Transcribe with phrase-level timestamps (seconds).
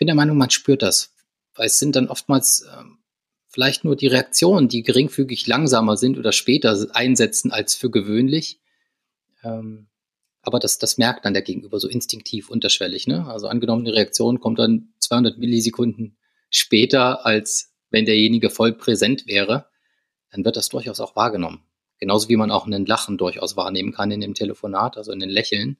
[0.00, 1.14] bin der Meinung, man spürt das.
[1.54, 2.98] Weil es sind dann oftmals ähm,
[3.46, 8.60] vielleicht nur die Reaktionen, die geringfügig langsamer sind oder später einsetzen als für gewöhnlich.
[9.44, 9.88] Ähm,
[10.42, 13.06] aber das, das merkt dann der Gegenüber so instinktiv unterschwellig.
[13.06, 13.26] Ne?
[13.26, 16.16] Also angenommen, die Reaktion kommt dann 200 Millisekunden
[16.48, 19.68] später, als wenn derjenige voll präsent wäre,
[20.30, 21.62] dann wird das durchaus auch wahrgenommen.
[21.98, 25.28] Genauso wie man auch einen Lachen durchaus wahrnehmen kann in dem Telefonat, also in den
[25.28, 25.76] Lächeln.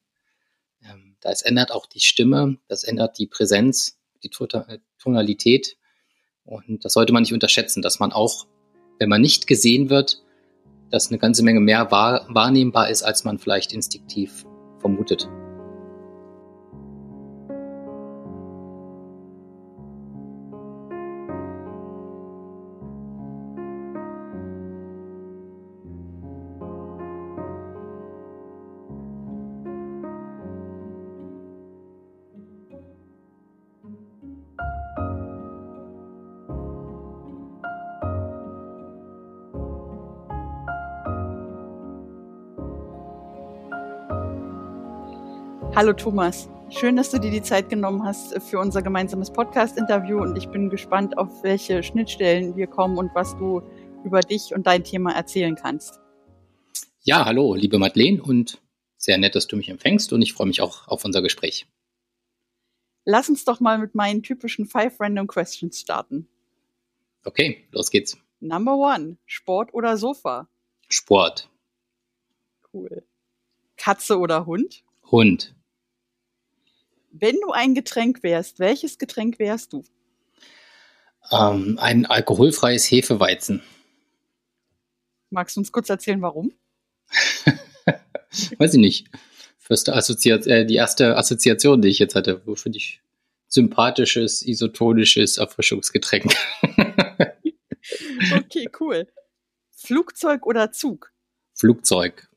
[0.84, 4.30] Ähm, das ändert auch die Stimme, das ändert die Präsenz, die
[4.98, 5.77] Tonalität.
[6.45, 8.47] Und das sollte man nicht unterschätzen, dass man auch,
[8.98, 10.23] wenn man nicht gesehen wird,
[10.91, 14.45] dass eine ganze Menge mehr wahr, wahrnehmbar ist, als man vielleicht instinktiv
[14.80, 15.28] vermutet.
[45.81, 50.36] Hallo Thomas, schön, dass du dir die Zeit genommen hast für unser gemeinsames Podcast-Interview und
[50.36, 53.62] ich bin gespannt, auf welche Schnittstellen wir kommen und was du
[54.05, 55.98] über dich und dein Thema erzählen kannst.
[57.01, 58.61] Ja, hallo, liebe Madeleine und
[58.98, 61.67] sehr nett, dass du mich empfängst und ich freue mich auch auf unser Gespräch.
[63.06, 66.28] Lass uns doch mal mit meinen typischen Five Random Questions starten.
[67.25, 68.19] Okay, los geht's.
[68.41, 70.47] Number one, Sport oder Sofa?
[70.91, 71.48] Sport.
[72.70, 73.03] Cool.
[73.78, 74.84] Katze oder Hund?
[75.11, 75.55] Hund.
[77.11, 79.84] Wenn du ein Getränk wärst, welches Getränk wärst du?
[81.30, 83.62] Ähm, ein alkoholfreies Hefeweizen.
[85.30, 86.52] Magst du uns kurz erzählen, warum?
[88.58, 89.08] Weiß ich nicht.
[89.69, 93.00] Assoziat äh, die erste Assoziation, die ich jetzt hatte, wofür ich
[93.47, 96.33] sympathisches, isotonisches Erfrischungsgetränk.
[98.36, 99.06] okay, cool.
[99.70, 101.12] Flugzeug oder Zug?
[101.55, 102.29] Flugzeug.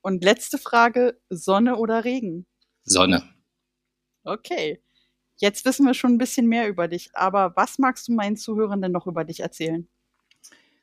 [0.00, 2.46] Und letzte Frage, Sonne oder Regen?
[2.88, 3.22] Sonne.
[4.24, 4.80] Okay.
[5.36, 8.82] Jetzt wissen wir schon ein bisschen mehr über dich, aber was magst du meinen Zuhörern
[8.82, 9.88] denn noch über dich erzählen?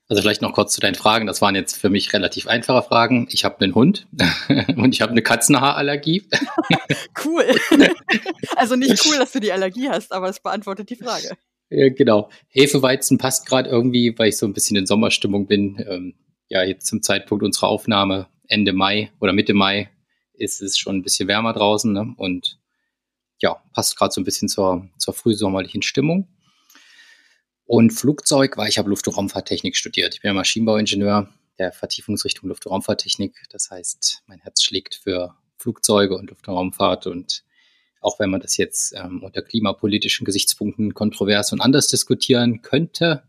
[0.08, 1.26] Also vielleicht noch kurz zu deinen Fragen.
[1.26, 3.28] Das waren jetzt für mich relativ einfache Fragen.
[3.32, 4.08] Ich habe einen Hund
[4.78, 6.28] und ich habe eine Katzenhaarallergie.
[7.26, 7.46] cool.
[8.58, 11.36] Also nicht cool, dass du die Allergie hast, aber es beantwortet die Frage.
[11.70, 12.30] Ja, genau.
[12.48, 15.84] Hefeweizen passt gerade irgendwie, weil ich so ein bisschen in Sommerstimmung bin.
[15.86, 16.14] Ähm,
[16.48, 19.90] ja, jetzt zum Zeitpunkt unserer Aufnahme Ende Mai oder Mitte Mai
[20.38, 22.14] ist es schon ein bisschen wärmer draußen ne?
[22.18, 22.60] und
[23.40, 26.28] ja, passt gerade so ein bisschen zur, zur frühsommerlichen Stimmung.
[27.66, 30.14] Und Flugzeug, weil ich habe Luft- und Raumfahrttechnik studiert.
[30.14, 33.44] Ich bin ja Maschinenbauingenieur der Vertiefungsrichtung Luft- und Raumfahrttechnik.
[33.50, 37.08] Das heißt, mein Herz schlägt für Flugzeuge und Luft- und Raumfahrt.
[37.08, 37.44] Und
[38.02, 43.24] auch wenn man das jetzt ähm, unter klimapolitischen Gesichtspunkten kontrovers und anders diskutieren könnte,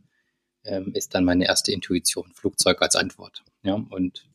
[0.65, 3.43] ähm, ist dann meine erste Intuition Flugzeug als Antwort.
[3.63, 4.29] Ja, und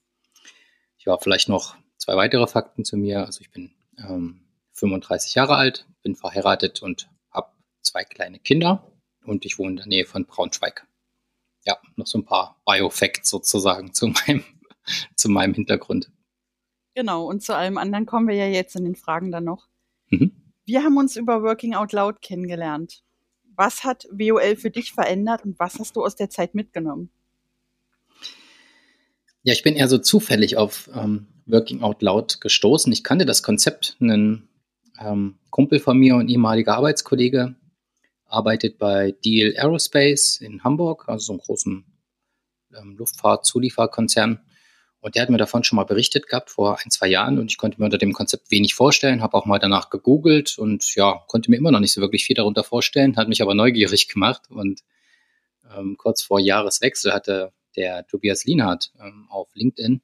[0.99, 3.25] ja, vielleicht noch zwei weitere Fakten zu mir.
[3.25, 4.41] Also ich bin ähm,
[4.73, 7.51] 35 Jahre alt, bin verheiratet und habe
[7.81, 8.91] zwei kleine Kinder
[9.23, 10.87] und ich wohne in der Nähe von Braunschweig.
[11.63, 14.43] Ja, noch so ein paar Biofacts sozusagen zu meinem,
[15.15, 16.11] zu meinem Hintergrund.
[16.95, 19.69] Genau, und zu allem anderen kommen wir ja jetzt in den Fragen dann noch.
[20.09, 20.31] Mhm.
[20.65, 23.03] Wir haben uns über Working Out Loud kennengelernt.
[23.55, 27.11] Was hat WOL für dich verändert und was hast du aus der Zeit mitgenommen?
[29.43, 32.93] Ja, ich bin eher so zufällig auf ähm, Working Out Loud gestoßen.
[32.93, 33.95] Ich kannte das Konzept.
[33.99, 34.47] Ein
[34.99, 37.55] ähm, Kumpel von mir und ehemaliger Arbeitskollege
[38.25, 41.85] arbeitet bei Deal Aerospace in Hamburg, also so einem großen
[42.77, 44.39] ähm, Luftfahrt-Zulieferkonzern.
[44.99, 47.57] Und der hat mir davon schon mal berichtet gehabt vor ein, zwei Jahren und ich
[47.57, 51.49] konnte mir unter dem Konzept wenig vorstellen, habe auch mal danach gegoogelt und ja, konnte
[51.49, 54.81] mir immer noch nicht so wirklich viel darunter vorstellen, hat mich aber neugierig gemacht und
[55.75, 60.01] ähm, kurz vor Jahreswechsel hatte der Tobias Lienhardt ähm, auf LinkedIn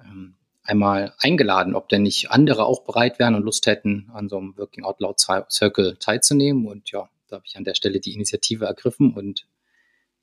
[0.00, 4.38] ähm, einmal eingeladen, ob denn nicht andere auch bereit wären und Lust hätten, an so
[4.38, 6.66] einem Working Out Loud Circle teilzunehmen.
[6.66, 9.46] Und ja, da habe ich an der Stelle die Initiative ergriffen und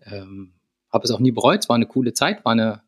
[0.04, 0.54] ähm,
[0.92, 1.60] habe es auch nie bereut.
[1.62, 2.82] Es war eine coole Zeit, war eine,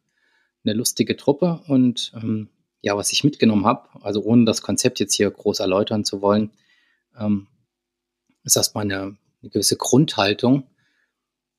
[0.66, 2.50] eine lustige Truppe und ähm,
[2.82, 6.52] ja, was ich mitgenommen habe, also ohne das Konzept jetzt hier groß erläutern zu wollen,
[7.18, 7.48] ähm,
[8.44, 10.68] ist erstmal eine, eine gewisse Grundhaltung,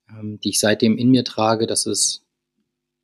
[0.09, 2.25] ähm, die ich seitdem in mir trage, dass es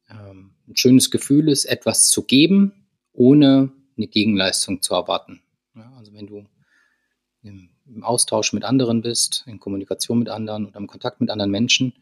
[0.08, 5.42] ähm, ein schönes Gefühl ist, etwas zu geben, ohne eine Gegenleistung zu erwarten.
[5.74, 6.46] Ja, also wenn du
[7.42, 11.50] im, im, Austausch mit anderen bist, in Kommunikation mit anderen oder im Kontakt mit anderen
[11.50, 11.94] Menschen,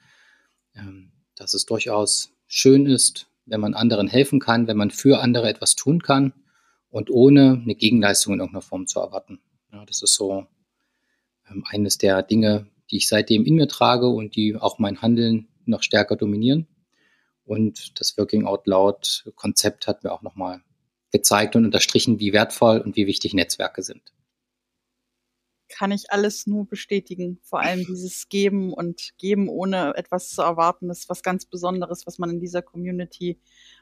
[0.74, 5.48] ähm, dass es durchaus schön ist, wenn man anderen helfen kann, wenn man für andere
[5.48, 6.32] etwas tun kann
[6.90, 9.40] und ohne eine Gegenleistung in irgendeiner Form zu erwarten.
[9.72, 10.46] Ja, das ist so
[11.50, 15.48] ähm, eines der Dinge, die ich seitdem in mir trage und die auch mein Handeln
[15.64, 16.66] noch stärker dominieren.
[17.44, 20.62] Und das Working Out Loud Konzept hat mir auch nochmal
[21.12, 24.12] gezeigt und unterstrichen, wie wertvoll und wie wichtig Netzwerke sind.
[25.70, 27.40] Kann ich alles nur bestätigen.
[27.42, 32.18] Vor allem dieses Geben und Geben ohne etwas zu erwarten, ist was ganz Besonderes, was
[32.18, 33.38] man in dieser Community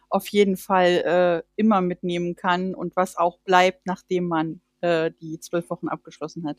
[0.08, 5.40] auf jeden Fall äh, immer mitnehmen kann und was auch bleibt, nachdem man äh, die
[5.40, 6.58] zwölf Wochen abgeschlossen hat.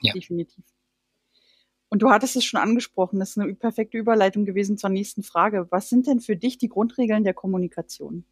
[0.00, 0.12] Ja.
[0.12, 0.64] Definitiv.
[1.90, 5.66] Und du hattest es schon angesprochen, das ist eine perfekte Überleitung gewesen zur nächsten Frage.
[5.70, 8.24] Was sind denn für dich die Grundregeln der Kommunikation?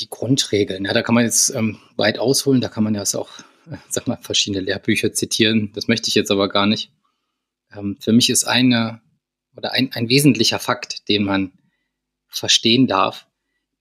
[0.00, 3.30] Die Grundregeln, ja, da kann man jetzt ähm, weit ausholen, da kann man ja auch,
[3.70, 5.70] äh, sag mal, verschiedene Lehrbücher zitieren.
[5.74, 6.90] Das möchte ich jetzt aber gar nicht.
[7.74, 9.00] Ähm, für mich ist eine
[9.56, 11.52] oder ein, ein wesentlicher Fakt, den man
[12.28, 13.26] verstehen darf,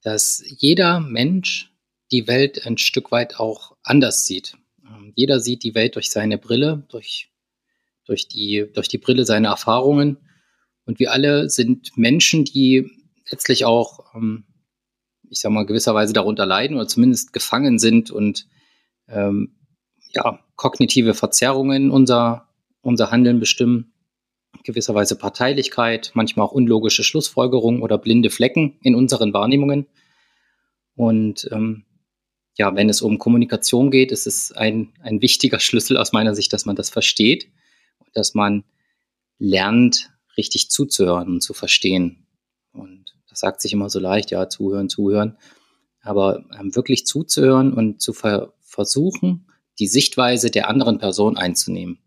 [0.01, 1.71] dass jeder Mensch
[2.11, 4.55] die Welt ein Stück weit auch anders sieht.
[4.85, 7.29] Ähm, jeder sieht die Welt durch seine Brille, durch,
[8.05, 10.17] durch, die, durch die Brille seiner Erfahrungen.
[10.85, 12.89] Und wir alle sind Menschen, die
[13.29, 14.45] letztlich auch, ähm,
[15.29, 18.47] ich sag mal, gewisserweise darunter leiden oder zumindest gefangen sind und
[19.07, 19.55] ähm,
[20.11, 22.47] ja, kognitive Verzerrungen unser,
[22.81, 23.93] unser Handeln bestimmen
[24.63, 29.87] gewisserweise Parteilichkeit, manchmal auch unlogische Schlussfolgerungen oder blinde Flecken in unseren Wahrnehmungen.
[30.95, 31.85] Und ähm,
[32.57, 36.53] ja, wenn es um Kommunikation geht, ist es ein, ein wichtiger Schlüssel aus meiner Sicht,
[36.53, 37.49] dass man das versteht
[38.15, 38.63] dass man
[39.37, 42.27] lernt, richtig zuzuhören und zu verstehen.
[42.73, 45.37] Und das sagt sich immer so leicht, ja, zuhören, zuhören.
[46.01, 49.47] Aber ähm, wirklich zuzuhören und zu ver versuchen,
[49.79, 51.99] die Sichtweise der anderen Person einzunehmen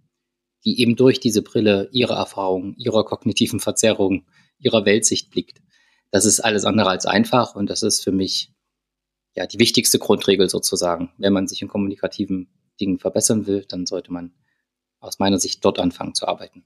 [0.65, 4.27] die eben durch diese Brille ihrer Erfahrungen, ihrer kognitiven Verzerrung,
[4.59, 5.63] ihrer Weltsicht blickt.
[6.11, 8.53] Das ist alles andere als einfach und das ist für mich
[9.35, 11.13] ja die wichtigste Grundregel sozusagen.
[11.19, 12.49] Wenn man sich in kommunikativen
[12.81, 14.33] Dingen verbessern will, dann sollte man
[15.01, 16.65] aus meiner Sicht dort anfangen zu arbeiten.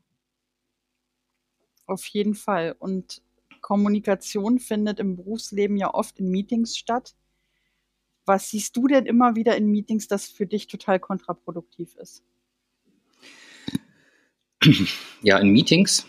[1.86, 2.74] Auf jeden Fall.
[2.78, 3.22] Und
[3.60, 7.14] Kommunikation findet im Berufsleben ja oft in Meetings statt.
[8.24, 12.22] Was siehst du denn immer wieder in Meetings, das für dich total kontraproduktiv ist?
[15.22, 16.06] ja, in Meetings.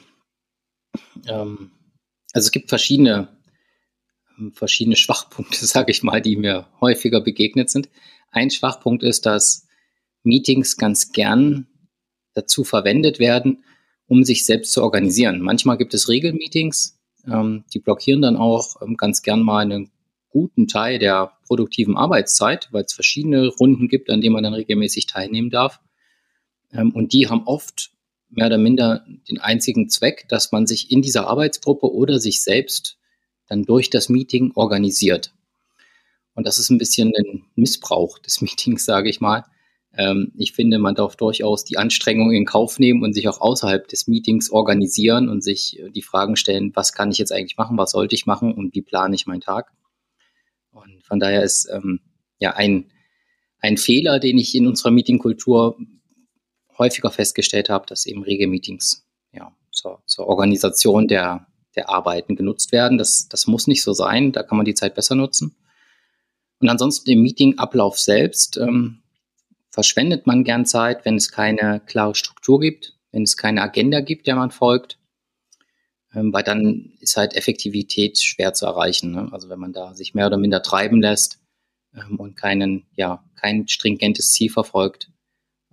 [1.27, 1.71] Ähm,
[2.33, 3.35] also es gibt verschiedene,
[4.51, 7.89] verschiedene Schwachpunkte, sage ich mal, die mir häufiger begegnet sind.
[8.31, 9.67] Ein Schwachpunkt ist, dass
[10.23, 11.67] Meetings ganz gern
[12.33, 13.63] dazu verwendet werden,
[14.07, 15.41] um sich selbst zu organisieren.
[15.41, 19.91] Manchmal gibt es Regelmeetings, ähm, die blockieren dann auch ähm, ganz gern mal einen
[20.29, 25.05] guten Teil der produktiven Arbeitszeit, weil es verschiedene Runden gibt, an denen man dann regelmäßig
[25.05, 25.79] teilnehmen darf.
[26.71, 27.91] Ähm, und die haben oft
[28.29, 32.97] mehr oder minder den einzigen Zweck, dass man sich in dieser Arbeitsgruppe oder sich selbst
[33.47, 35.33] dann durch das Meeting organisiert.
[36.33, 39.45] Und das ist ein bisschen ein Missbrauch des Meetings, sage ich mal.
[39.95, 43.87] Ähm, ich finde, man darf durchaus die Anstrengung in Kauf nehmen und sich auch außerhalb
[43.87, 47.91] des Meetings organisieren und sich die Fragen stellen, was kann ich jetzt eigentlich machen, was
[47.91, 49.71] sollte ich machen und wie plane ich meinen Tag.
[50.71, 51.99] Und von daher ist ähm,
[52.39, 52.91] ja ein,
[53.59, 55.77] ein Fehler, den ich in unserer Meetingkultur
[56.77, 61.45] häufiger festgestellt habe, dass eben rege Meetings ja, zur, zur Organisation der,
[61.75, 62.97] der Arbeiten genutzt werden.
[62.97, 65.55] Das, das muss nicht so sein, da kann man die Zeit besser nutzen.
[66.59, 69.02] Und ansonsten im Meetingablauf selbst ähm,
[69.73, 74.27] verschwendet man gern Zeit, wenn es keine klare Struktur gibt, wenn es keine Agenda gibt,
[74.27, 74.99] der man folgt,
[76.13, 79.11] ähm, weil dann ist halt Effektivität schwer zu erreichen.
[79.11, 79.29] Ne?
[79.31, 81.39] Also wenn man da sich mehr oder minder treiben lässt
[81.95, 85.09] ähm, und keinen, ja, kein stringentes Ziel verfolgt,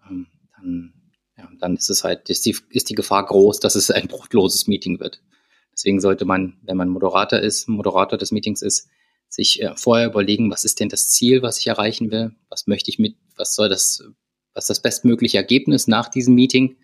[0.09, 0.95] ähm, dann,
[1.37, 4.67] ja, dann ist es halt, ist die, ist die Gefahr groß, dass es ein bruchloses
[4.67, 5.21] Meeting wird.
[5.75, 8.89] Deswegen sollte man, wenn man Moderator ist, Moderator des Meetings ist,
[9.29, 12.35] sich äh, vorher überlegen, was ist denn das Ziel, was ich erreichen will?
[12.49, 14.05] Was möchte ich mit, was soll das,
[14.55, 16.77] was das bestmögliche Ergebnis nach diesem Meeting?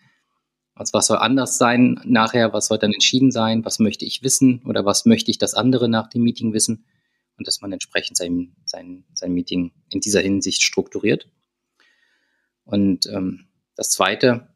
[0.75, 2.53] Also was soll anders sein nachher?
[2.53, 3.65] Was soll dann entschieden sein?
[3.65, 4.63] Was möchte ich wissen?
[4.67, 6.87] Oder was möchte ich das andere nach dem Meeting wissen?
[7.39, 11.29] Und dass man entsprechend sein, sein, sein Meeting in dieser Hinsicht strukturiert.
[12.65, 13.47] Und ähm,
[13.77, 14.49] das Zweite,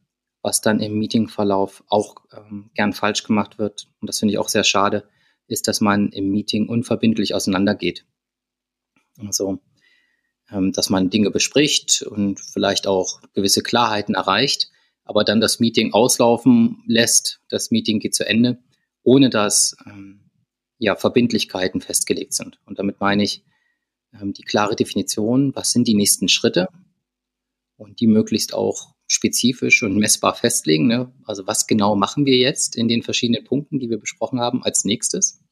[0.42, 4.49] was dann im Meetingverlauf auch ähm, gern falsch gemacht wird, und das finde ich auch
[4.49, 5.09] sehr schade,
[5.47, 8.07] ist, dass man im Meeting unverbindlich auseinandergeht.
[9.19, 9.61] Also,
[10.50, 14.71] dass man Dinge bespricht und vielleicht auch gewisse Klarheiten erreicht,
[15.04, 18.59] aber dann das Meeting auslaufen lässt, das Meeting geht zu Ende,
[19.02, 20.30] ohne dass ähm,
[20.78, 22.59] ja, Verbindlichkeiten festgelegt sind.
[22.64, 23.45] Und damit meine ich
[24.21, 26.69] ähm, die klare Definition, was sind die nächsten Schritte
[27.76, 30.87] und die möglichst auch spezifisch und messbar festlegen.
[30.87, 31.12] Ne?
[31.25, 34.85] Also was genau machen wir jetzt in den verschiedenen Punkten, die wir besprochen haben, als
[34.85, 35.42] nächstes?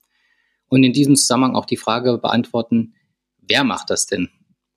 [0.68, 2.94] Und in diesem Zusammenhang auch die Frage beantworten,
[3.38, 4.28] wer macht das denn?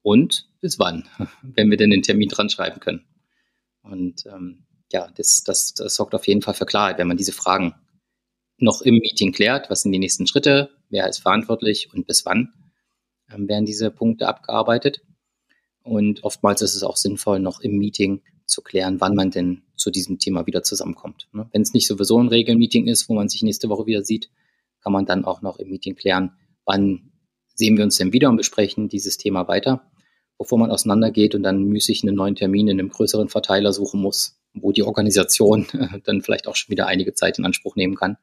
[0.01, 1.08] Und bis wann,
[1.41, 3.05] wenn wir denn den Termin dran schreiben können?
[3.84, 7.31] Und ähm, ja, das, das, das sorgt auf jeden Fall für Klarheit, wenn man diese
[7.31, 7.75] Fragen
[8.58, 9.70] noch im Meeting klärt.
[9.70, 10.70] Was sind die nächsten Schritte?
[10.89, 12.53] Wer ist verantwortlich und bis wann
[13.34, 15.01] ähm, werden diese Punkte abgearbeitet?
[15.84, 19.89] Und oftmals ist es auch sinnvoll, noch im Meeting zu klären, wann man denn zu
[19.89, 21.27] diesem Thema wieder zusammenkommt.
[21.31, 21.50] Ne?
[21.51, 24.29] Wenn es nicht sowieso ein Regelmeeting ist, wo man sich nächste Woche wieder sieht,
[24.81, 26.34] kann man dann auch noch im Meeting klären,
[26.65, 27.12] wann
[27.55, 29.90] sehen wir uns denn wieder und besprechen dieses Thema weiter,
[30.41, 34.39] bevor man auseinandergeht und dann müßig einen neuen Termin in einem größeren Verteiler suchen muss,
[34.55, 35.67] wo die Organisation
[36.03, 38.17] dann vielleicht auch schon wieder einige Zeit in Anspruch nehmen kann.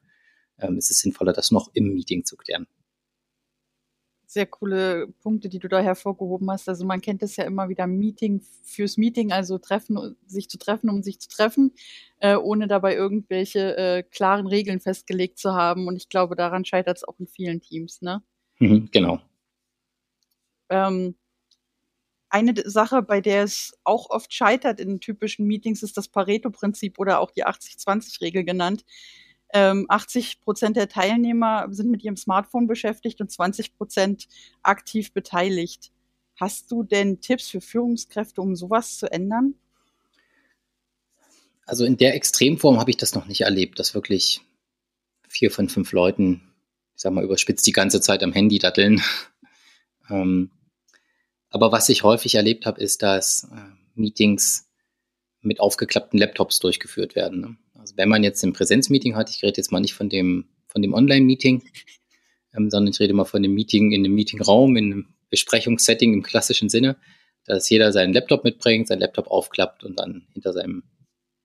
[0.59, 2.67] Ähm, ist es sinnvoller, das noch im Meeting zu klären
[4.27, 6.69] sehr coole Punkte, die du da hervorgehoben hast.
[6.69, 10.91] Also man kennt es ja immer wieder Meeting fürs Meeting, also treffen, sich zu treffen,
[10.91, 11.73] um sich zu treffen,
[12.19, 15.87] äh, ohne dabei irgendwelche äh, klaren Regeln festgelegt zu haben.
[15.87, 18.21] Und ich glaube, daran scheitert es auch in vielen Teams, ne?
[18.59, 19.19] Mhm, genau.
[20.69, 21.15] Ähm,
[22.29, 27.19] eine Sache, bei der es auch oft scheitert in typischen Meetings, ist das Pareto-Prinzip oder
[27.19, 28.85] auch die 80-20-Regel genannt.
[29.51, 34.27] Ähm, 80 Prozent der Teilnehmer sind mit ihrem Smartphone beschäftigt und 20 Prozent
[34.61, 35.91] aktiv beteiligt.
[36.35, 39.55] Hast du denn Tipps für Führungskräfte, um sowas zu ändern?
[41.65, 44.41] Also in der Extremform habe ich das noch nicht erlebt, dass wirklich
[45.27, 46.41] vier von fünf Leuten,
[46.95, 49.01] ich sag mal, überspitzt die ganze Zeit am Handy datteln.
[50.09, 50.51] ähm,
[51.49, 53.55] aber was ich häufig erlebt habe, ist, dass äh,
[53.95, 54.69] Meetings
[55.41, 57.41] mit aufgeklappten Laptops durchgeführt werden.
[57.41, 57.57] Ne?
[57.79, 60.81] Also wenn man jetzt ein Präsenzmeeting hat, ich rede jetzt mal nicht von dem, von
[60.81, 61.63] dem Online-Meeting,
[62.55, 66.23] ähm, sondern ich rede mal von dem Meeting in einem Meetingraum, in einem Besprechungssetting im
[66.23, 66.97] klassischen Sinne,
[67.45, 70.83] dass jeder seinen Laptop mitbringt, seinen Laptop aufklappt und dann hinter seinem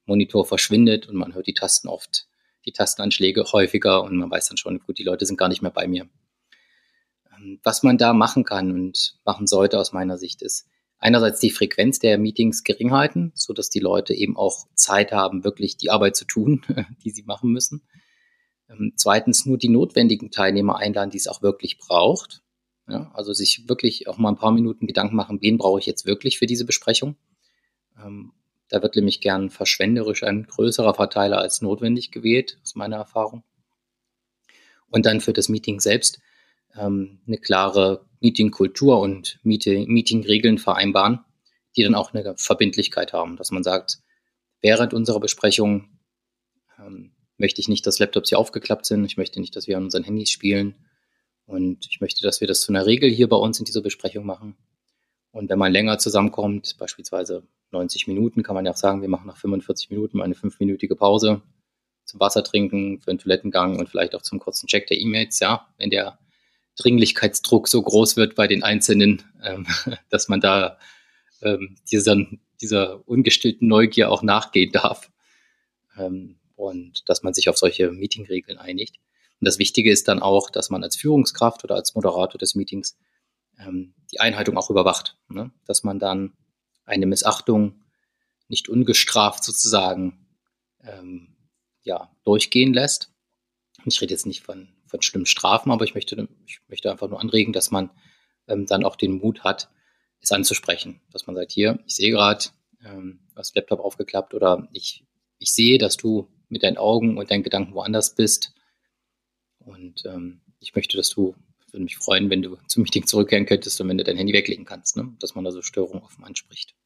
[0.06, 2.26] Monitor verschwindet und man hört die Tasten oft,
[2.66, 5.70] die Tastenanschläge häufiger und man weiß dann schon, gut, die Leute sind gar nicht mehr
[5.70, 6.08] bei mir.
[7.44, 10.66] Ähm, was man da machen kann und machen sollte aus meiner Sicht ist,
[10.98, 15.44] einerseits die Frequenz der Meetings gering halten, so dass die Leute eben auch Zeit haben,
[15.44, 16.62] wirklich die Arbeit zu tun,
[17.04, 17.82] die sie machen müssen.
[18.68, 22.42] Ähm, zweitens nur die notwendigen Teilnehmer einladen, die es auch wirklich braucht.
[22.86, 26.04] Ja, also sich wirklich auch mal ein paar Minuten Gedanken machen, wen brauche ich jetzt
[26.04, 27.16] wirklich für diese Besprechung.
[27.98, 28.32] Ähm,
[28.68, 33.42] da wird nämlich gern verschwenderisch ein größerer Verteiler als notwendig gewählt, aus meiner Erfahrung.
[34.88, 36.20] Und dann für das Meeting selbst
[36.78, 41.20] ähm, eine klare Meeting-Kultur und Meeting-Regeln vereinbaren,
[41.76, 43.98] die dann auch eine Verbindlichkeit haben, dass man sagt,
[44.60, 45.88] während unserer Besprechung
[46.78, 49.84] ähm, möchte ich nicht, dass Laptops hier aufgeklappt sind, ich möchte nicht, dass wir an
[49.84, 50.76] unseren Handys spielen
[51.46, 54.24] und ich möchte, dass wir das zu einer Regel hier bei uns in dieser Besprechung
[54.24, 54.56] machen.
[55.30, 59.26] Und wenn man länger zusammenkommt, beispielsweise 90 Minuten, kann man ja auch sagen, wir machen
[59.26, 61.42] nach 45 Minuten eine fünfminütige Pause
[62.04, 65.66] zum Wasser trinken, für einen Toilettengang und vielleicht auch zum kurzen Check der E-Mails, ja,
[65.76, 66.18] wenn der
[66.76, 69.66] Dringlichkeitsdruck so groß wird bei den Einzelnen, ähm,
[70.10, 70.78] dass man da
[71.42, 72.16] ähm, dieser,
[72.60, 75.10] dieser ungestillten Neugier auch nachgehen darf
[75.96, 78.96] ähm, und dass man sich auf solche Meetingregeln einigt.
[79.40, 82.96] Und das Wichtige ist dann auch, dass man als Führungskraft oder als Moderator des Meetings
[83.58, 85.50] ähm, die Einhaltung auch überwacht, ne?
[85.66, 86.32] dass man dann
[86.84, 87.82] eine Missachtung
[88.48, 90.26] nicht ungestraft sozusagen
[90.82, 91.36] ähm,
[91.82, 93.12] ja, durchgehen lässt.
[93.84, 97.20] Ich rede jetzt nicht von von schlimmen Strafen, aber ich möchte, ich möchte einfach nur
[97.20, 97.90] anregen, dass man
[98.46, 99.68] ähm, dann auch den Mut hat,
[100.20, 101.00] es anzusprechen.
[101.10, 102.44] Dass man sagt, hier, ich sehe gerade,
[102.84, 105.04] ähm, du hast Laptop aufgeklappt oder ich,
[105.38, 108.54] ich sehe, dass du mit deinen Augen und deinen Gedanken woanders bist.
[109.58, 111.34] Und ähm, ich möchte, dass du,
[111.72, 114.64] würde mich freuen, wenn du zum Meeting zurückkehren könntest und wenn du dein Handy weglegen
[114.64, 115.12] kannst, ne?
[115.18, 116.76] dass man da so Störungen offen anspricht.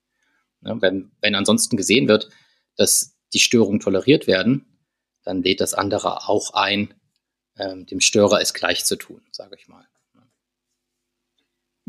[0.62, 0.78] Ne?
[0.80, 2.30] Wenn, wenn ansonsten gesehen wird,
[2.76, 4.64] dass die Störungen toleriert werden,
[5.24, 6.94] dann lädt das andere auch ein,
[7.58, 9.86] ähm, dem Störer es gleich zu tun, sage ich mal.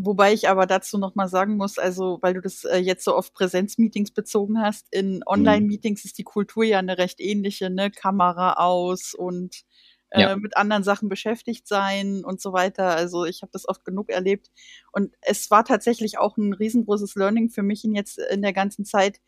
[0.02, 3.34] Wobei ich aber dazu nochmal sagen muss, also weil du das äh, jetzt so auf
[3.34, 7.92] Präsenzmeetings bezogen hast, in Online-Meetings ist die Kultur ja eine recht ähnliche, ne?
[7.92, 9.66] Kamera aus und
[10.12, 10.36] äh, ja.
[10.38, 12.96] mit anderen Sachen beschäftigt sein und so weiter.
[12.96, 14.52] Also ich habe das oft genug erlebt.
[14.94, 18.86] Und es war tatsächlich auch ein riesengroßes Learning für mich in jetzt in der ganzen
[18.86, 19.20] Zeit,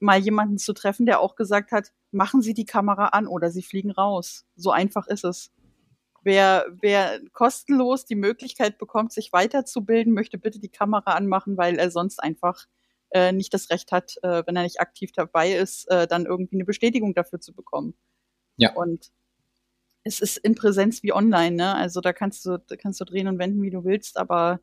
[0.00, 3.62] mal jemanden zu treffen, der auch gesagt hat, machen Sie die Kamera an oder Sie
[3.62, 4.46] fliegen raus.
[4.56, 5.52] So einfach ist es.
[6.24, 11.90] Wer, wer kostenlos die Möglichkeit bekommt, sich weiterzubilden, möchte bitte die Kamera anmachen, weil er
[11.90, 12.66] sonst einfach
[13.10, 16.56] äh, nicht das Recht hat, äh, wenn er nicht aktiv dabei ist, äh, dann irgendwie
[16.56, 17.94] eine Bestätigung dafür zu bekommen.
[18.56, 18.72] Ja.
[18.72, 19.12] Und
[20.02, 21.74] es ist in Präsenz wie online, ne?
[21.74, 24.60] Also da kannst du, da kannst du drehen und wenden, wie du willst, aber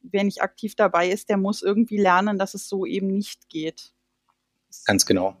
[0.00, 3.92] wer nicht aktiv dabei ist, der muss irgendwie lernen, dass es so eben nicht geht.
[4.84, 5.36] Ganz genau.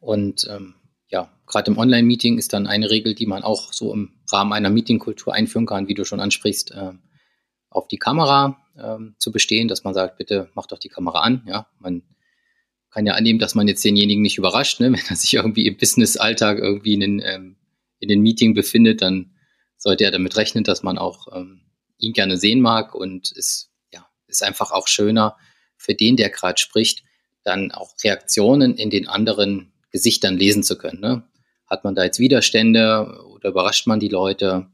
[0.00, 0.74] Und ähm,
[1.10, 4.70] ja, gerade im Online-Meeting ist dann eine Regel, die man auch so im Rahmen einer
[4.70, 6.92] Meetingkultur einführen kann, wie du schon ansprichst, äh,
[7.68, 11.42] auf die Kamera äh, zu bestehen, dass man sagt, bitte mach doch die Kamera an.
[11.46, 12.02] Ja, man
[12.90, 14.86] kann ja annehmen, dass man jetzt denjenigen nicht überrascht, ne?
[14.92, 17.56] wenn er sich irgendwie im Business-Alltag irgendwie in den, ähm,
[17.98, 19.34] in den Meeting befindet, dann
[19.76, 21.62] sollte er damit rechnen, dass man auch ähm,
[21.98, 25.36] ihn gerne sehen mag und es ja, ist einfach auch schöner
[25.76, 27.02] für den, der gerade spricht,
[27.42, 31.00] dann auch Reaktionen in den anderen Gesichtern lesen zu können.
[31.00, 31.22] Ne?
[31.66, 34.66] Hat man da jetzt Widerstände oder überrascht man die Leute?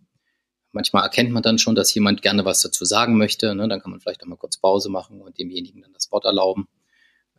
[0.73, 3.55] Manchmal erkennt man dann schon, dass jemand gerne was dazu sagen möchte.
[3.55, 3.69] Ne?
[3.69, 6.69] Dann kann man vielleicht auch mal kurz Pause machen und demjenigen dann das Wort erlauben.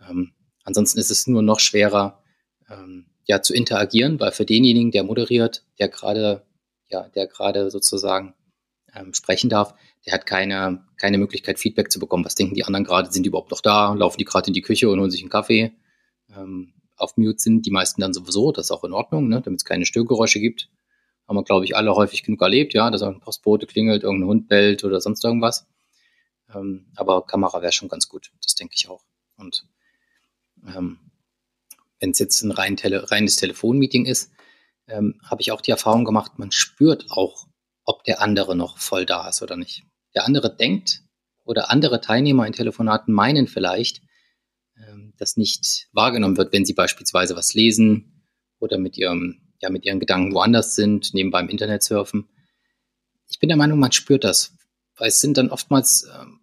[0.08, 2.24] Ähm, ansonsten ist es nur noch schwerer,
[2.70, 6.46] ähm, ja, zu interagieren, weil für denjenigen, der moderiert, der gerade,
[6.88, 8.34] ja, der gerade sozusagen
[8.96, 12.26] ähm, sprechen darf, der hat keine, keine Möglichkeit, Feedback zu bekommen.
[12.26, 13.12] Was denken die anderen gerade?
[13.12, 13.94] Sind die überhaupt noch da?
[13.94, 15.74] Laufen die gerade in die Küche und holen sich einen Kaffee?
[16.36, 19.62] Ähm, auf Mute sind die meisten dann sowieso, das ist auch in Ordnung, ne, damit
[19.62, 20.70] es keine Störgeräusche gibt.
[21.28, 24.48] Haben wir, glaube ich, alle häufig genug erlebt, ja, dass ein Postbote klingelt, irgendein Hund
[24.48, 25.68] bellt oder sonst irgendwas.
[26.54, 29.04] Ähm, aber Kamera wäre schon ganz gut, das denke ich auch.
[29.38, 29.68] Und
[30.66, 31.00] ähm,
[32.00, 34.32] wenn es jetzt ein rein tele reines Telefonmeeting ist,
[34.88, 37.48] ähm, habe ich auch die Erfahrung gemacht, man spürt auch,
[37.84, 39.84] ob der andere noch voll da ist oder nicht.
[40.16, 41.04] Der andere denkt
[41.44, 44.02] oder andere Teilnehmer in Telefonaten meinen vielleicht,
[45.18, 48.24] dass nicht wahrgenommen wird, wenn sie beispielsweise was lesen
[48.60, 52.28] oder mit ihrem, ja, mit ihren Gedanken woanders sind, nebenbei im Internet surfen.
[53.30, 54.54] Ich bin der Meinung, man spürt das,
[54.98, 56.40] weil es sind dann oftmals ähm,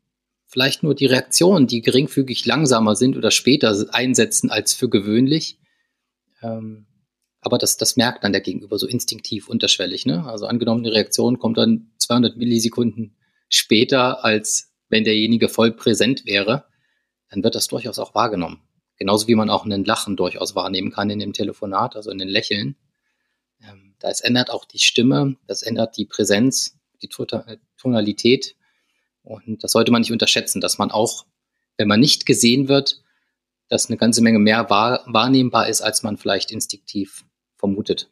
[0.46, 5.58] vielleicht nur die Reaktionen, die geringfügig langsamer sind oder später einsetzen als für gewöhnlich.
[6.42, 6.86] Ähm,
[7.40, 10.06] aber das, das merkt dann der Gegenüber so instinktiv unterschwellig.
[10.06, 10.24] Ne?
[10.24, 13.16] Also angenommen, die Reaktion kommt dann 200 Millisekunden
[13.48, 16.64] später, als wenn derjenige voll präsent wäre,
[17.34, 18.62] dann wird das durchaus auch wahrgenommen.
[18.96, 22.28] Genauso wie man auch einen Lachen durchaus wahrnehmen kann in dem Telefonat, also in den
[22.28, 22.76] Lächeln.
[23.60, 27.08] Ähm, da es ändert auch die Stimme, das ändert die Präsenz, die
[27.76, 28.54] Tonalität.
[29.24, 31.26] Und das sollte man nicht unterschätzen, dass man auch,
[31.76, 33.02] wenn man nicht gesehen wird,
[33.68, 37.24] dass eine ganze Menge mehr wahr, wahrnehmbar ist, als man vielleicht instinktiv
[37.56, 38.10] vermutet.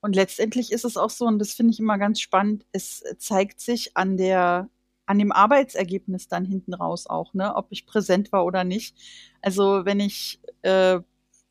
[0.00, 3.60] Und letztendlich ist es auch so, und das finde ich immer ganz spannend, es zeigt
[3.60, 4.68] sich an der,
[5.12, 8.96] an dem Arbeitsergebnis dann hinten raus auch, ne, ob ich präsent war oder nicht.
[9.42, 11.00] Also wenn ich, äh,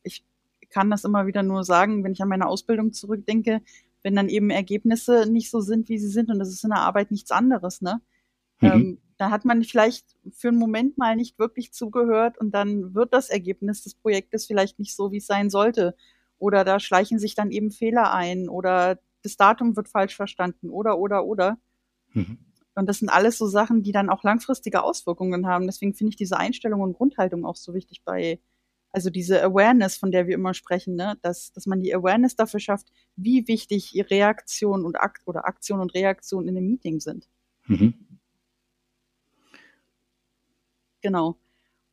[0.01, 0.25] ich
[0.71, 3.61] kann das immer wieder nur sagen, wenn ich an meine Ausbildung zurückdenke,
[4.01, 6.79] wenn dann eben Ergebnisse nicht so sind, wie sie sind, und das ist in der
[6.79, 8.01] Arbeit nichts anderes, ne?
[8.61, 8.71] Mhm.
[8.71, 13.13] Ähm, da hat man vielleicht für einen Moment mal nicht wirklich zugehört und dann wird
[13.13, 15.95] das Ergebnis des Projektes vielleicht nicht so, wie es sein sollte.
[16.39, 20.97] Oder da schleichen sich dann eben Fehler ein oder das Datum wird falsch verstanden oder,
[20.97, 21.59] oder, oder.
[22.13, 22.39] Mhm.
[22.75, 25.65] Und das sind alles so Sachen, die dann auch langfristige Auswirkungen haben.
[25.65, 28.39] Deswegen finde ich diese Einstellung und Grundhaltung auch so wichtig bei,
[28.91, 31.17] also diese Awareness, von der wir immer sprechen, ne?
[31.21, 35.93] dass, dass man die Awareness dafür schafft, wie wichtig Reaktion und Akt oder Aktion und
[35.93, 37.27] Reaktion in einem Meeting sind.
[37.67, 37.93] Mhm.
[41.01, 41.35] Genau.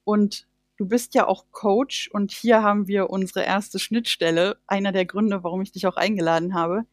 [0.04, 4.58] Und Du bist ja auch Coach und hier haben wir unsere erste Schnittstelle.
[4.68, 6.86] Einer der Gründe, warum ich dich auch eingeladen habe.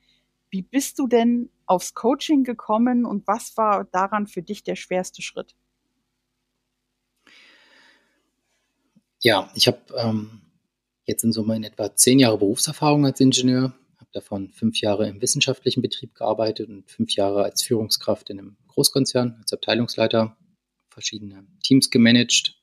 [0.50, 5.22] Wie bist du denn aufs Coaching gekommen und was war daran für dich der schwerste
[5.22, 5.56] Schritt?
[9.22, 10.42] Ja, ich habe ähm,
[11.06, 15.22] jetzt in Summe in etwa zehn Jahre Berufserfahrung als Ingenieur, habe davon fünf Jahre im
[15.22, 20.38] wissenschaftlichen Betrieb gearbeitet und fünf Jahre als Führungskraft in einem Großkonzern, als Abteilungsleiter,
[20.90, 22.56] verschiedene Teams gemanagt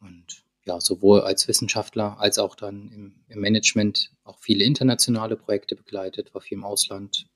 [0.00, 5.74] und ja, sowohl als Wissenschaftler als auch dann im, im Management auch viele internationale Projekte
[5.74, 7.26] begleitet, war viel im Ausland,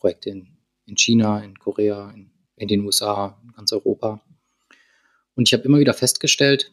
[0.00, 0.48] Projekte in,
[0.86, 4.20] in China, in Korea, in, in den USA, in ganz Europa.
[5.34, 6.72] Und ich habe immer wieder festgestellt,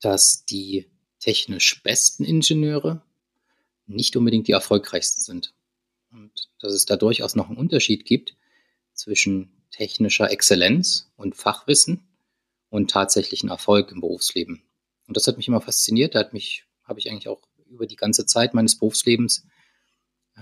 [0.00, 0.86] dass die
[1.18, 3.02] technisch besten Ingenieure
[3.86, 5.54] nicht unbedingt die erfolgreichsten sind.
[6.10, 8.36] Und dass es da durchaus noch einen Unterschied gibt
[8.94, 12.08] zwischen technischer Exzellenz und Fachwissen
[12.70, 14.62] und tatsächlichen Erfolg im Berufsleben.
[15.06, 16.14] Und das hat mich immer fasziniert.
[16.14, 19.46] Da hat mich, habe ich eigentlich auch über die ganze Zeit meines Berufslebens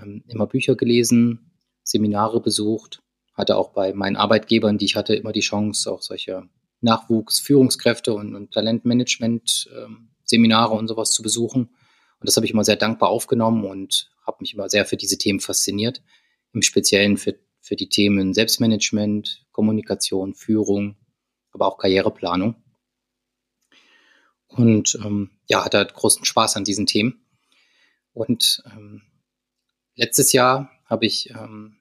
[0.02, 3.02] ähm, immer Bücher gelesen, Seminare besucht,
[3.34, 6.48] hatte auch bei meinen Arbeitgebern, die ich hatte, immer die Chance, auch solche
[6.80, 10.10] Nachwuchs, Führungskräfte und, und Talentmanagement ähm,
[10.70, 11.62] und sowas zu besuchen.
[12.18, 15.18] Und das habe ich immer sehr dankbar aufgenommen und habe mich immer sehr für diese
[15.18, 16.02] Themen fasziniert.
[16.52, 20.96] Im Speziellen für, für die Themen Selbstmanagement, Kommunikation, Führung,
[21.52, 22.56] aber auch Karriereplanung.
[24.48, 27.26] Und ähm, ja, hatte großen Spaß an diesen Themen.
[28.12, 29.02] Und ähm,
[29.96, 31.76] letztes Jahr habe ich ähm,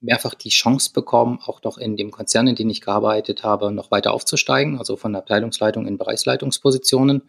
[0.00, 3.90] mehrfach die Chance bekommen, auch noch in dem Konzern, in dem ich gearbeitet habe, noch
[3.90, 7.28] weiter aufzusteigen, also von der Abteilungsleitung in Bereichsleitungspositionen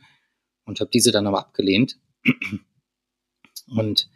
[0.65, 1.99] und habe diese dann aber abgelehnt.
[3.67, 4.09] Und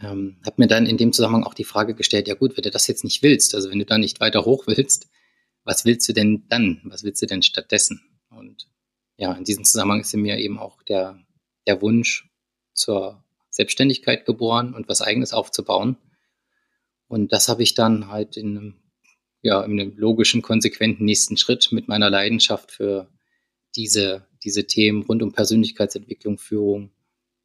[0.00, 2.70] ähm, habe mir dann in dem Zusammenhang auch die Frage gestellt, ja gut, wenn du
[2.70, 5.08] das jetzt nicht willst, also wenn du da nicht weiter hoch willst,
[5.64, 6.80] was willst du denn dann?
[6.84, 8.00] Was willst du denn stattdessen?
[8.30, 8.68] Und
[9.16, 11.18] ja, in diesem Zusammenhang ist in mir eben auch der,
[11.66, 12.30] der Wunsch
[12.72, 13.22] zur
[13.60, 15.98] Selbstständigkeit geboren und was Eigenes aufzubauen.
[17.08, 18.74] Und das habe ich dann halt in einem,
[19.42, 23.10] ja, in einem logischen, konsequenten nächsten Schritt mit meiner Leidenschaft für
[23.76, 26.90] diese, diese Themen rund um Persönlichkeitsentwicklung, Führung,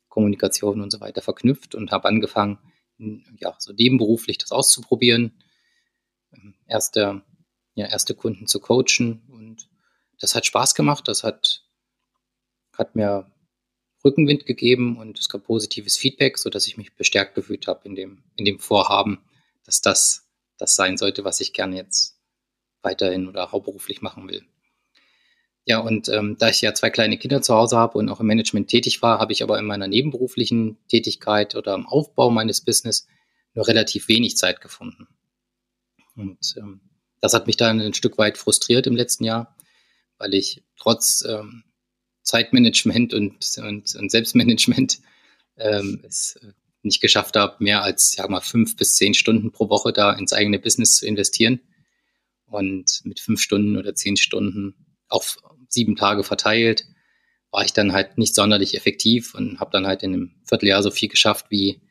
[0.08, 2.60] Kommunikation und so weiter verknüpft und habe angefangen,
[3.38, 5.34] ja, so nebenberuflich das auszuprobieren,
[6.34, 7.24] ähm, erste,
[7.74, 9.68] ja, erste Kunden zu coachen und
[10.22, 11.66] das hat Spaß gemacht, das hat,
[12.78, 13.30] hat mir
[14.06, 18.24] Rückenwind gegeben und es gab positives Feedback, sodass ich mich bestärkt gefühlt habe in dem,
[18.36, 19.20] in dem Vorhaben,
[19.66, 20.26] dass das
[20.58, 22.18] das sein sollte, was ich gerne jetzt
[22.82, 24.46] weiterhin oder hauptberuflich machen will.
[25.66, 28.28] Ja, und ähm, da ich ja zwei kleine Kinder zu Hause habe und auch im
[28.28, 33.08] Management tätig war, habe ich aber in meiner nebenberuflichen Tätigkeit oder im Aufbau meines Business
[33.56, 35.08] nur relativ wenig Zeit gefunden.
[36.16, 36.82] Und ähm,
[37.20, 39.58] das hat mich dann ein Stück weit frustriert im letzten Jahr,
[40.20, 41.64] weil ich trotz ähm,
[42.26, 45.00] Zeitmanagement und, und, und Selbstmanagement
[45.58, 49.70] ähm, es äh, nicht geschafft habe, mehr als sag mal fünf bis zehn Stunden pro
[49.70, 51.62] Woche da ins eigene Business zu investieren.
[52.48, 54.76] Und mit fünf Stunden oder zehn Stunden
[55.08, 55.38] auf
[55.70, 56.86] sieben Tage verteilt,
[57.52, 60.92] war ich dann halt nicht sonderlich effektiv und habe dann halt in einem Vierteljahr so
[60.92, 61.82] viel geschafft wie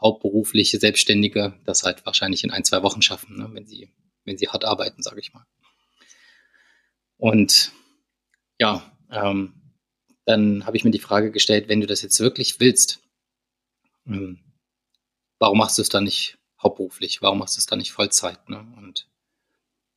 [0.00, 3.90] hauptberufliche Selbstständige das halt wahrscheinlich in ein, zwei Wochen schaffen, ne, wenn sie,
[4.24, 5.44] wenn sie hart arbeiten, sage ich mal.
[7.16, 7.70] Und
[8.58, 9.61] ja, ähm,
[10.24, 13.00] dann habe ich mir die Frage gestellt, wenn du das jetzt wirklich willst,
[14.06, 14.38] ähm,
[15.38, 17.22] warum machst du es dann nicht hauptberuflich?
[17.22, 18.48] Warum machst du es dann nicht Vollzeit?
[18.48, 18.58] Ne?
[18.76, 19.08] Und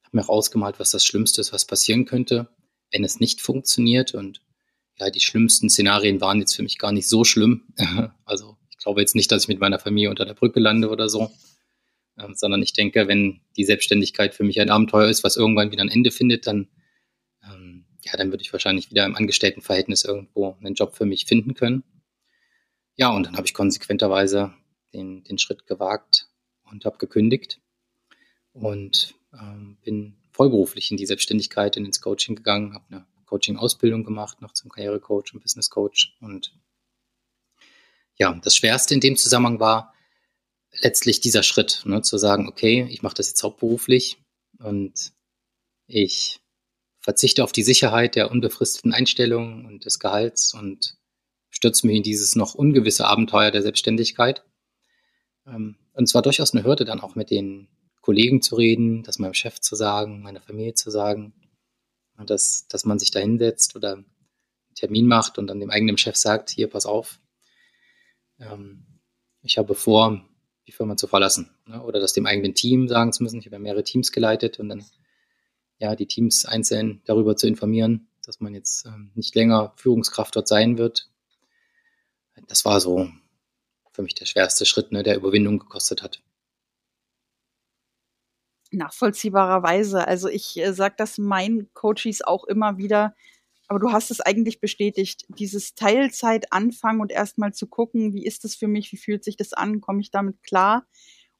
[0.03, 2.49] habe mir ausgemalt, was das Schlimmste ist, was passieren könnte
[2.91, 4.13] wenn es nicht funktioniert.
[4.13, 4.41] Und
[4.99, 7.63] ja, die schlimmsten Szenarien waren jetzt für mich gar nicht so schlimm.
[8.25, 11.09] also ich glaube jetzt nicht, dass ich mit meiner Familie unter der Brücke lande oder
[11.09, 11.31] so,
[12.17, 15.83] ähm, sondern ich denke, wenn die Selbstständigkeit für mich ein Abenteuer ist, was irgendwann wieder
[15.83, 16.67] ein Ende findet, dann
[18.05, 21.83] ja, dann würde ich wahrscheinlich wieder im Angestelltenverhältnis irgendwo einen Job für mich finden können.
[22.95, 24.53] Ja, und dann habe ich konsequenterweise
[24.93, 26.29] den, den Schritt gewagt
[26.71, 27.59] und habe gekündigt
[28.53, 34.41] und ähm, bin vollberuflich in die Selbstständigkeit und ins Coaching gegangen, habe eine Coaching-Ausbildung gemacht,
[34.41, 36.15] noch zum Karrierecoach und Business Coach.
[36.21, 36.57] Und
[38.17, 39.93] ja, das Schwerste in dem Zusammenhang war
[40.81, 44.17] letztlich dieser Schritt, ne, zu sagen, okay, ich mache das jetzt hauptberuflich
[44.59, 45.11] und
[45.87, 46.39] ich
[47.05, 50.97] verzichte auf die Sicherheit der unbefristeten Einstellung und des Gehalts und
[51.51, 54.43] stürze mich in dieses noch ungewisse Abenteuer der Selbstständigkeit.
[55.45, 57.67] Ähm, und zwar durchaus eine Hürde dann auch mit den
[58.01, 61.35] Kollegen zu reden, das meinem Chef zu sagen, meiner Familie zu sagen,
[62.25, 64.05] dass, dass man sich da hinsetzt oder einen
[64.73, 67.19] Termin macht und dann dem eigenen Chef sagt, hier, pass auf,
[68.39, 68.83] ähm,
[69.43, 70.27] ich habe vor,
[70.65, 71.51] die Firma zu verlassen.
[71.67, 71.83] Ne?
[71.83, 73.37] Oder das dem eigenen Team sagen zu müssen.
[73.37, 74.83] Ich habe mehrere Teams geleitet und dann
[75.85, 80.47] ja die Teams einzeln darüber zu informieren, dass man jetzt ähm, nicht länger Führungskraft dort
[80.47, 81.09] sein wird.
[82.47, 83.09] Das war so
[83.91, 86.21] für mich der schwerste Schritt, ne, der Überwindung gekostet hat.
[88.71, 90.05] Nachvollziehbarerweise.
[90.05, 93.15] Also ich äh, sage das meinen Coaches auch immer wieder,
[93.67, 98.43] aber du hast es eigentlich bestätigt, dieses Teilzeit anfangen und erstmal zu gucken, wie ist
[98.43, 100.85] das für mich, wie fühlt sich das an, komme ich damit klar?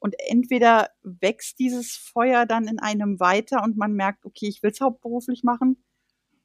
[0.05, 4.69] Und entweder wächst dieses Feuer dann in einem weiter und man merkt, okay, ich will
[4.69, 5.83] es hauptberuflich machen,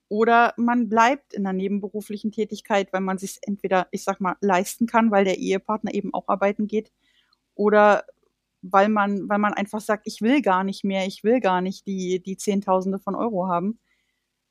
[0.09, 4.87] oder man bleibt in der nebenberuflichen Tätigkeit, weil man sich entweder, ich sag mal, leisten
[4.87, 6.91] kann, weil der Ehepartner eben auch arbeiten geht,
[7.55, 8.07] oder
[8.63, 11.87] weil man, weil man einfach sagt, ich will gar nicht mehr, ich will gar nicht
[11.87, 13.79] die, die Zehntausende von Euro haben.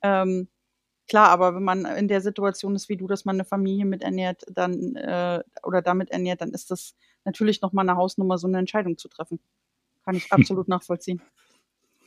[0.04, 0.50] Ähm,
[1.08, 4.04] klar, aber wenn man in der Situation ist wie du, dass man eine Familie mit
[4.04, 6.93] ernährt, dann äh, oder damit ernährt, dann ist das
[7.25, 9.39] natürlich nochmal eine Hausnummer, so eine Entscheidung zu treffen.
[10.03, 11.21] Kann ich absolut nachvollziehen.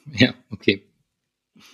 [0.06, 0.88] Ja, okay.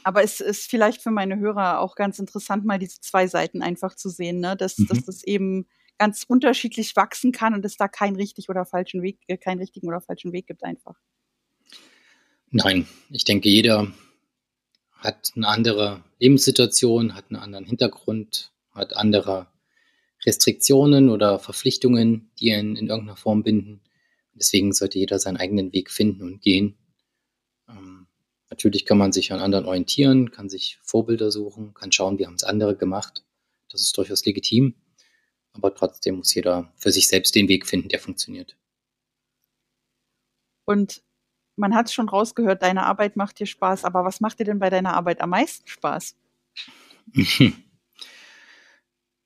[0.02, 3.94] Aber es ist vielleicht für meine Hörer auch ganz interessant, mal diese zwei Seiten einfach
[3.94, 4.56] zu sehen, ne?
[4.56, 4.86] dass, mhm.
[4.88, 5.66] dass das eben
[5.98, 9.88] ganz unterschiedlich wachsen kann und es da keinen richtig oder falschen Weg, äh, keinen richtigen
[9.88, 10.96] oder falschen Weg gibt einfach.
[12.50, 13.92] Nein, ich denke, jeder
[14.92, 19.48] hat eine andere Lebenssituation, hat einen anderen Hintergrund, hat andere
[20.26, 23.80] Restriktionen oder Verpflichtungen, die ihn in irgendeiner Form binden.
[24.34, 26.76] Deswegen sollte jeder seinen eigenen Weg finden und gehen.
[27.68, 28.06] Ähm,
[28.50, 32.34] natürlich kann man sich an anderen orientieren, kann sich Vorbilder suchen, kann schauen, wie haben
[32.34, 33.24] es andere gemacht.
[33.70, 34.74] Das ist durchaus legitim
[35.58, 38.56] aber trotzdem muss jeder für sich selbst den Weg finden, der funktioniert.
[40.64, 41.02] Und
[41.56, 44.60] man hat es schon rausgehört, deine Arbeit macht dir Spaß, aber was macht dir denn
[44.60, 46.16] bei deiner Arbeit am meisten Spaß?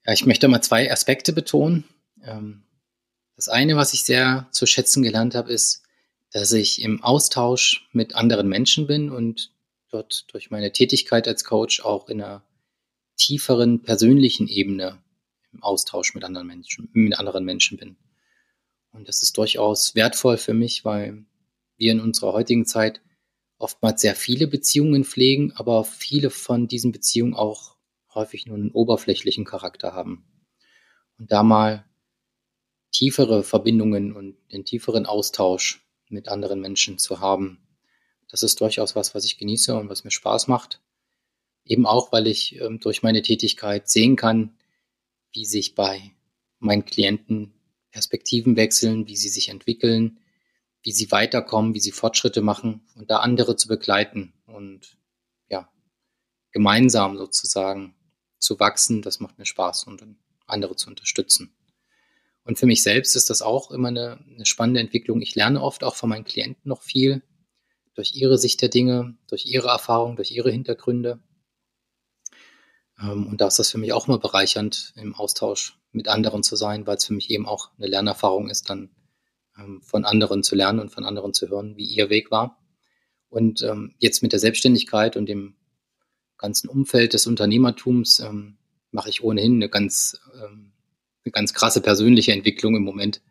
[0.04, 1.84] Ja, ich möchte mal zwei Aspekte betonen.
[2.24, 2.64] Ähm,
[3.36, 5.82] das eine, was ich sehr zu schätzen gelernt habe, ist,
[6.32, 9.52] dass ich im Austausch mit anderen Menschen bin und
[9.90, 12.42] dort durch meine Tätigkeit als Coach auch in einer
[13.16, 15.02] tieferen persönlichen Ebene
[15.52, 17.96] im Austausch mit anderen Menschen, mit anderen Menschen bin.
[18.90, 21.24] Und das ist durchaus wertvoll für mich, weil
[21.76, 23.00] wir in unserer heutigen Zeit
[23.58, 27.76] oftmals sehr viele Beziehungen pflegen, aber viele von diesen Beziehungen auch
[28.14, 30.24] häufig nur einen oberflächlichen Charakter haben.
[31.18, 31.84] Und da mal
[32.90, 37.62] tiefere Verbindungen und den tieferen Austausch mit anderen Menschen zu haben,
[38.28, 40.80] das ist durchaus was, was ich genieße und was mir Spaß macht.
[41.64, 44.56] Eben auch, weil ich ähm, durch meine Tätigkeit sehen kann,
[45.32, 46.12] wie sich bei
[46.58, 47.54] meinen Klienten
[47.90, 50.18] Perspektiven wechseln, wie sie sich entwickeln,
[50.82, 54.96] wie sie weiterkommen, wie sie Fortschritte machen und da andere zu begleiten und
[55.48, 55.70] ja,
[56.50, 57.94] gemeinsam sozusagen
[58.42, 60.04] zu wachsen, das macht mir Spaß und
[60.46, 61.54] andere zu unterstützen.
[62.44, 65.22] Und für mich selbst ist das auch immer eine, eine spannende Entwicklung.
[65.22, 67.22] Ich lerne oft auch von meinen Klienten noch viel
[67.94, 71.22] durch ihre Sicht der Dinge, durch ihre Erfahrungen, durch ihre Hintergründe.
[73.00, 76.56] Ähm, und da ist das für mich auch immer bereichernd, im Austausch mit anderen zu
[76.56, 78.90] sein, weil es für mich eben auch eine Lernerfahrung ist, dann
[79.56, 82.58] ähm, von anderen zu lernen und von anderen zu hören, wie ihr Weg war.
[83.28, 85.56] Und ähm, jetzt mit der Selbstständigkeit und dem
[86.42, 88.22] ganzen Umfeld des Unternehmertums
[88.90, 93.22] mache ich ohnehin eine ganz, eine ganz krasse persönliche Entwicklung im Moment.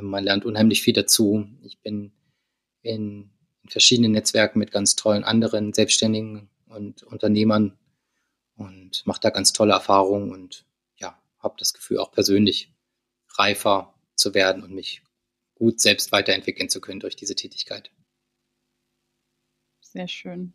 [0.00, 1.48] man lernt unheimlich viel dazu.
[1.62, 2.12] Ich bin
[2.82, 7.78] in in verschiedenen Netzwerken mit ganz tollen anderen Selbstständigen und Unternehmern
[8.56, 12.72] und mache da ganz tolle Erfahrungen und ja, habe das Gefühl auch persönlich
[13.36, 15.02] reifer zu werden und mich
[15.54, 17.90] gut selbst weiterentwickeln zu können durch diese Tätigkeit.
[19.80, 20.54] Sehr schön.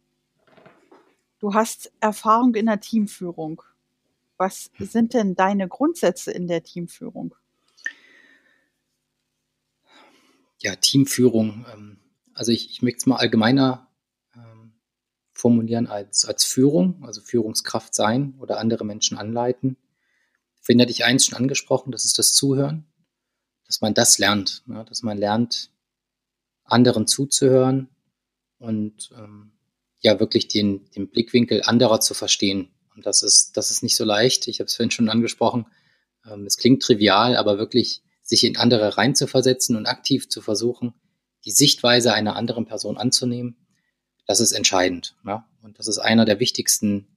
[1.39, 3.61] Du hast Erfahrung in der Teamführung.
[4.37, 7.35] Was sind denn deine Grundsätze in der Teamführung?
[10.59, 11.65] Ja, Teamführung.
[11.73, 11.99] Ähm,
[12.33, 13.87] also ich, ich möchte es mal allgemeiner
[14.35, 14.73] ähm,
[15.31, 19.77] formulieren als, als Führung, also Führungskraft sein oder andere Menschen anleiten.
[20.61, 22.85] Finn hatte ich eins schon angesprochen, das ist das Zuhören,
[23.65, 24.83] dass man das lernt, ne?
[24.85, 25.71] dass man lernt,
[26.63, 27.89] anderen zuzuhören
[28.59, 29.56] und ähm,
[29.99, 32.69] ja wirklich den, den Blickwinkel anderer zu verstehen.
[32.95, 34.47] Und das ist, das ist nicht so leicht.
[34.47, 35.67] Ich habe es vorhin schon angesprochen.
[36.25, 40.93] Ähm, es klingt trivial, aber wirklich sich in andere reinzuversetzen und aktiv zu versuchen,
[41.45, 43.55] die Sichtweise einer anderen Person anzunehmen,
[44.25, 45.15] das ist entscheidend.
[45.25, 45.47] Ja?
[45.61, 47.07] Und das ist einer der wichtigsten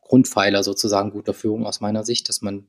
[0.00, 2.68] Grundpfeiler sozusagen guter Führung aus meiner Sicht, dass man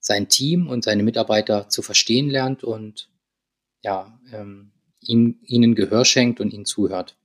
[0.00, 3.10] sein Team und seine Mitarbeiter zu verstehen lernt und
[3.82, 7.16] ja, ähm, ihnen, ihnen Gehör schenkt und ihnen zuhört.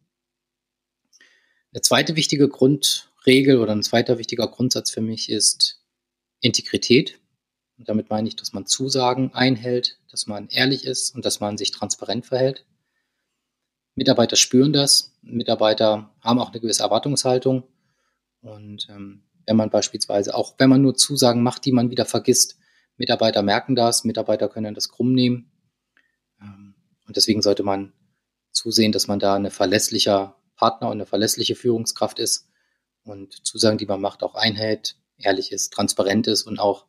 [1.74, 5.82] Eine zweite wichtige Grundregel oder ein zweiter wichtiger Grundsatz für mich ist
[6.40, 7.20] Integrität.
[7.80, 11.58] Und damit meine ich, dass man Zusagen einhält, dass man ehrlich ist und dass man
[11.58, 12.66] sich transparent verhält.
[13.96, 15.18] Mitarbeiter spüren das.
[15.24, 17.64] Mitarbeiter haben auch eine gewisse Erwartungshaltung.
[18.42, 22.60] Und ähm, wenn man beispielsweise, auch wenn man nur Zusagen macht, die man wieder vergisst,
[22.98, 25.52] Mitarbeiter merken das, Mitarbeiter können das krumm nehmen.
[26.40, 26.76] Ähm,
[27.08, 27.94] und deswegen sollte man
[28.52, 32.50] zusehen, dass man da ein verlässlicher Partner und eine verlässliche Führungskraft ist
[33.04, 36.86] und Zusagen, die man macht, auch einhält, ehrlich ist, transparent ist und auch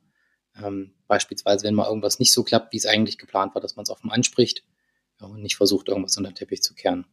[0.57, 3.85] ähm, beispielsweise, wenn mal irgendwas nicht so klappt, wie es eigentlich geplant war, dass man
[3.85, 4.65] es offen anspricht
[5.21, 7.07] und nicht versucht, irgendwas unter den Teppich zu kehren.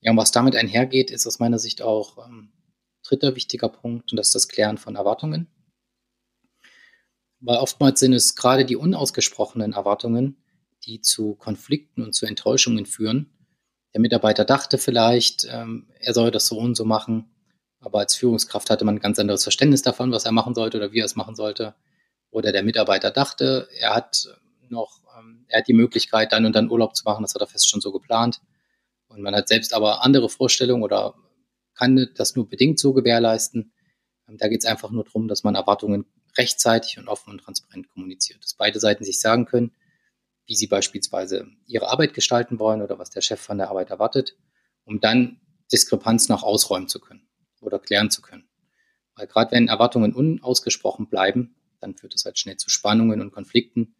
[0.00, 2.52] Ja, und was damit einhergeht, ist aus meiner Sicht auch ähm,
[3.02, 5.48] dritter wichtiger Punkt und das ist das Klären von Erwartungen.
[7.40, 10.42] Weil oftmals sind es gerade die unausgesprochenen Erwartungen,
[10.84, 13.32] die zu Konflikten und zu Enttäuschungen führen.
[13.94, 17.30] Der Mitarbeiter dachte vielleicht, ähm, er soll das so und so machen,
[17.80, 20.92] aber als Führungskraft hatte man ein ganz anderes Verständnis davon, was er machen sollte oder
[20.92, 21.74] wie er es machen sollte
[22.30, 24.28] oder der Mitarbeiter dachte, er hat
[24.68, 27.46] noch, ähm, er hat die Möglichkeit, dann und dann Urlaub zu machen, das hat er
[27.46, 28.40] fest schon so geplant.
[29.08, 31.14] Und man hat selbst aber andere Vorstellungen oder
[31.74, 33.72] kann das nur bedingt so gewährleisten.
[34.28, 36.06] Ähm, da geht es einfach nur darum, dass man Erwartungen
[36.38, 38.44] rechtzeitig und offen und transparent kommuniziert.
[38.44, 39.72] Dass beide Seiten sich sagen können,
[40.46, 44.36] wie sie beispielsweise ihre Arbeit gestalten wollen oder was der Chef von der Arbeit erwartet,
[44.84, 45.40] um dann
[45.72, 47.28] Diskrepanzen auch ausräumen zu können
[47.60, 48.48] oder klären zu können.
[49.14, 53.94] Weil gerade wenn Erwartungen unausgesprochen bleiben, dann führt das halt schnell zu Spannungen und Konflikten,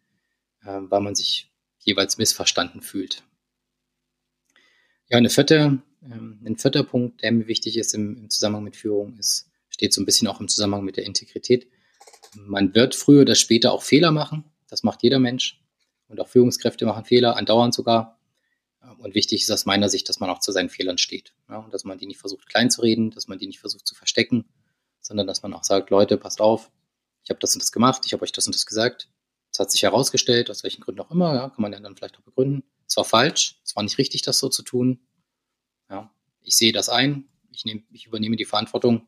[0.63, 3.23] äh, weil man sich jeweils missverstanden fühlt.
[5.09, 8.75] Ja, eine vierte, ähm, ein vierter Punkt, der mir wichtig ist im, im Zusammenhang mit
[8.75, 11.67] Führung, ist, steht so ein bisschen auch im Zusammenhang mit der Integrität.
[12.35, 14.45] Man wird früher oder später auch Fehler machen.
[14.69, 15.60] Das macht jeder Mensch.
[16.11, 18.19] Und auch Führungskräfte machen Fehler, andauernd sogar.
[18.97, 21.33] Und wichtig ist aus meiner Sicht, dass man auch zu seinen Fehlern steht.
[21.49, 23.87] Ja, und dass man die nicht versucht klein zu reden, dass man die nicht versucht
[23.87, 24.45] zu verstecken,
[24.99, 26.69] sondern dass man auch sagt, Leute, passt auf,
[27.23, 29.09] ich habe das und das gemacht, ich habe euch das und das gesagt.
[29.53, 32.17] Es hat sich herausgestellt, aus welchen Gründen auch immer, ja, kann man ja dann vielleicht
[32.17, 32.63] auch begründen.
[32.87, 34.99] Es war falsch, es war nicht richtig, das so zu tun.
[35.89, 39.07] Ja, ich sehe das ein, ich, nehm, ich übernehme die Verantwortung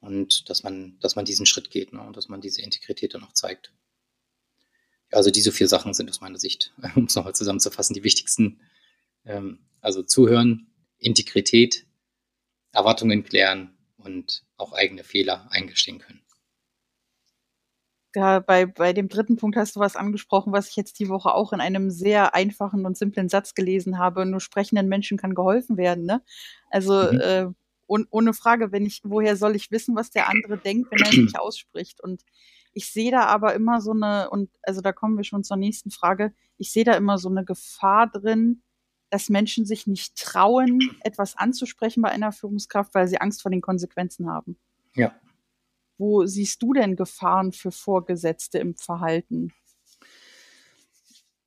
[0.00, 2.02] und dass man, dass man diesen Schritt geht ne?
[2.02, 3.72] und dass man diese Integrität dann auch zeigt.
[5.12, 8.60] Also diese vier Sachen sind aus meiner Sicht, um es nochmal zusammenzufassen, die wichtigsten.
[9.24, 10.66] Ähm, also zuhören,
[10.98, 11.86] Integrität,
[12.72, 16.20] Erwartungen klären und auch eigene Fehler eingestehen können.
[18.14, 21.32] Ja, bei, bei dem dritten Punkt hast du was angesprochen, was ich jetzt die Woche
[21.32, 24.26] auch in einem sehr einfachen und simplen Satz gelesen habe.
[24.26, 26.06] Nur sprechenden Menschen kann geholfen werden.
[26.06, 26.20] Ne?
[26.70, 27.20] Also mhm.
[27.20, 27.46] äh,
[27.86, 31.16] ohne Frage, wenn ich, woher soll ich wissen, was der andere denkt, wenn er es
[31.16, 32.00] nicht ausspricht?
[32.00, 32.22] Und
[32.72, 35.90] ich sehe da aber immer so eine, und also da kommen wir schon zur nächsten
[35.90, 38.62] Frage, ich sehe da immer so eine Gefahr drin,
[39.10, 43.60] dass Menschen sich nicht trauen, etwas anzusprechen bei einer Führungskraft, weil sie Angst vor den
[43.60, 44.56] Konsequenzen haben.
[44.94, 45.14] Ja.
[45.98, 49.52] Wo siehst du denn Gefahren für Vorgesetzte im Verhalten?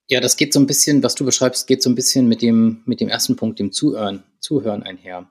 [0.07, 2.83] Ja, das geht so ein bisschen, was du beschreibst, geht so ein bisschen mit dem,
[2.86, 5.29] mit dem ersten Punkt, dem Zuhören, Zuhören einher.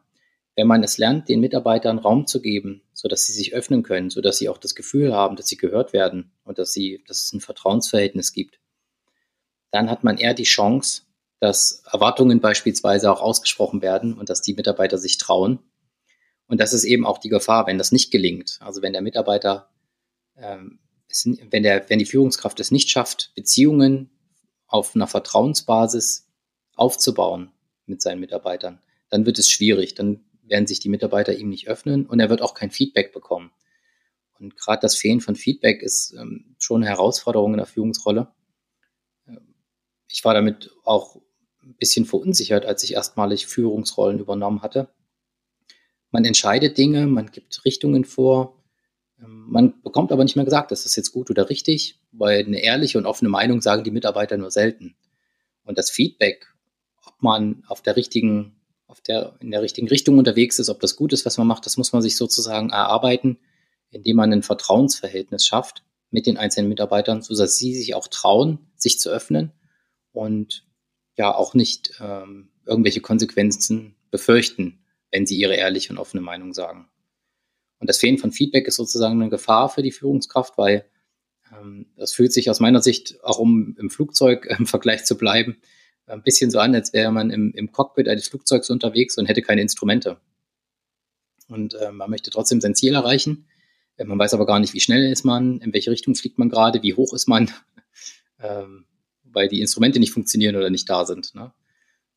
[0.55, 4.39] Wenn man es lernt, den Mitarbeitern Raum zu geben, sodass sie sich öffnen können, sodass
[4.39, 7.41] sie auch das Gefühl haben, dass sie gehört werden und dass sie, dass es ein
[7.41, 8.61] Vertrauensverhältnis gibt,
[9.71, 11.03] dann hat man eher die Chance,
[11.41, 15.61] dass Erwartungen beispielsweise auch ausgesprochen werden und dass die Mitarbeiter sich trauen
[16.53, 18.59] und das ist eben auch die Gefahr, wenn das nicht gelingt.
[18.61, 19.71] Also wenn der Mitarbeiter,
[20.37, 20.81] ähm,
[21.51, 24.11] wenn, der, wenn die Führungskraft es nicht schafft, Beziehungen
[24.67, 26.29] auf einer Vertrauensbasis
[26.75, 27.53] aufzubauen
[27.87, 29.95] mit seinen Mitarbeitern, dann wird es schwierig.
[29.95, 33.51] Dann werden sich die Mitarbeiter ihm nicht öffnen und er wird auch kein Feedback bekommen.
[34.39, 38.29] Und gerade das Fehlen von Feedback ist ähm, schon eine Herausforderung in der Führungsrolle.
[40.09, 41.17] Ich war damit auch
[41.65, 44.89] ein bisschen verunsichert, als ich erstmalig Führungsrollen übernommen hatte
[46.13, 48.63] man entscheidet Dinge, man gibt Richtungen vor.
[49.19, 52.63] Ähm, man bekommt aber nicht mehr gesagt, das ist jetzt gut oder richtig, weil eine
[52.63, 54.95] ehrliche und offene Meinung sagen die Mitarbeiter nur selten.
[55.65, 56.47] Und das Feedback,
[57.05, 58.61] ob man auf der richtigen,
[58.93, 61.65] auf der, in der richtigen Richtung unterwegs ist, ob das gut ist, was man macht,
[61.65, 63.39] das muss man sich sozusagen erarbeiten,
[63.91, 69.01] indem man ein Vertrauensverhältnis schafft mit den einzelnen Mitarbeitern, sodass sie sich auch trauen, sich
[69.01, 69.51] zu öffnen
[70.13, 70.67] und
[71.17, 76.87] ja auch nicht ähm, irgendwelche Konsequenzen befürchten, wenn sie ihre ehrliche und offene Meinung sagen.
[77.79, 80.85] Und das Fehlen von Feedback ist sozusagen eine Gefahr für die Führungskraft, weil
[81.51, 85.57] ähm, das fühlt sich aus meiner Sicht, auch um im Flugzeug im Vergleich zu bleiben,
[86.07, 89.43] ein bisschen so an, als wäre man im, im Cockpit eines Flugzeugs unterwegs und hätte
[89.43, 90.21] keine Instrumente.
[91.49, 93.47] Und äh, man möchte trotzdem sein Ziel erreichen.
[93.97, 96.49] Äh, man weiß aber gar nicht, wie schnell ist man, in welche Richtung fliegt man
[96.49, 97.51] gerade, wie hoch ist man,
[98.41, 98.87] ähm,
[99.25, 101.35] weil die Instrumente nicht funktionieren oder nicht da sind.
[101.35, 101.53] Ne?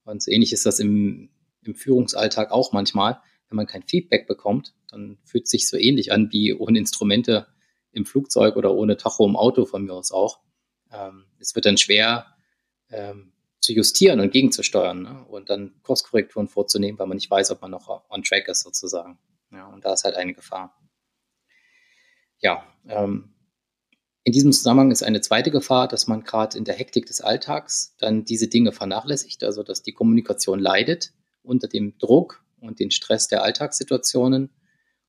[0.04, 1.30] Und so ähnlich ist das im,
[1.64, 3.20] im Führungsalltag auch manchmal,
[3.50, 7.48] wenn man kein Feedback bekommt, dann fühlt es sich so ähnlich an wie ohne Instrumente
[7.92, 10.40] im Flugzeug oder ohne Tacho im Auto von mir aus auch.
[10.92, 12.36] Ähm, es wird dann schwer
[12.90, 13.32] ähm,
[13.66, 15.26] zu justieren und gegenzusteuern ne?
[15.28, 19.18] und dann Kurskorrekturen vorzunehmen, weil man nicht weiß, ob man noch on track ist sozusagen.
[19.52, 20.78] Ja, und da ist halt eine Gefahr.
[22.40, 23.34] Ja, ähm,
[24.24, 27.96] in diesem Zusammenhang ist eine zweite Gefahr, dass man gerade in der Hektik des Alltags
[28.00, 33.28] dann diese Dinge vernachlässigt, also dass die Kommunikation leidet unter dem Druck und den Stress
[33.28, 34.50] der Alltagssituationen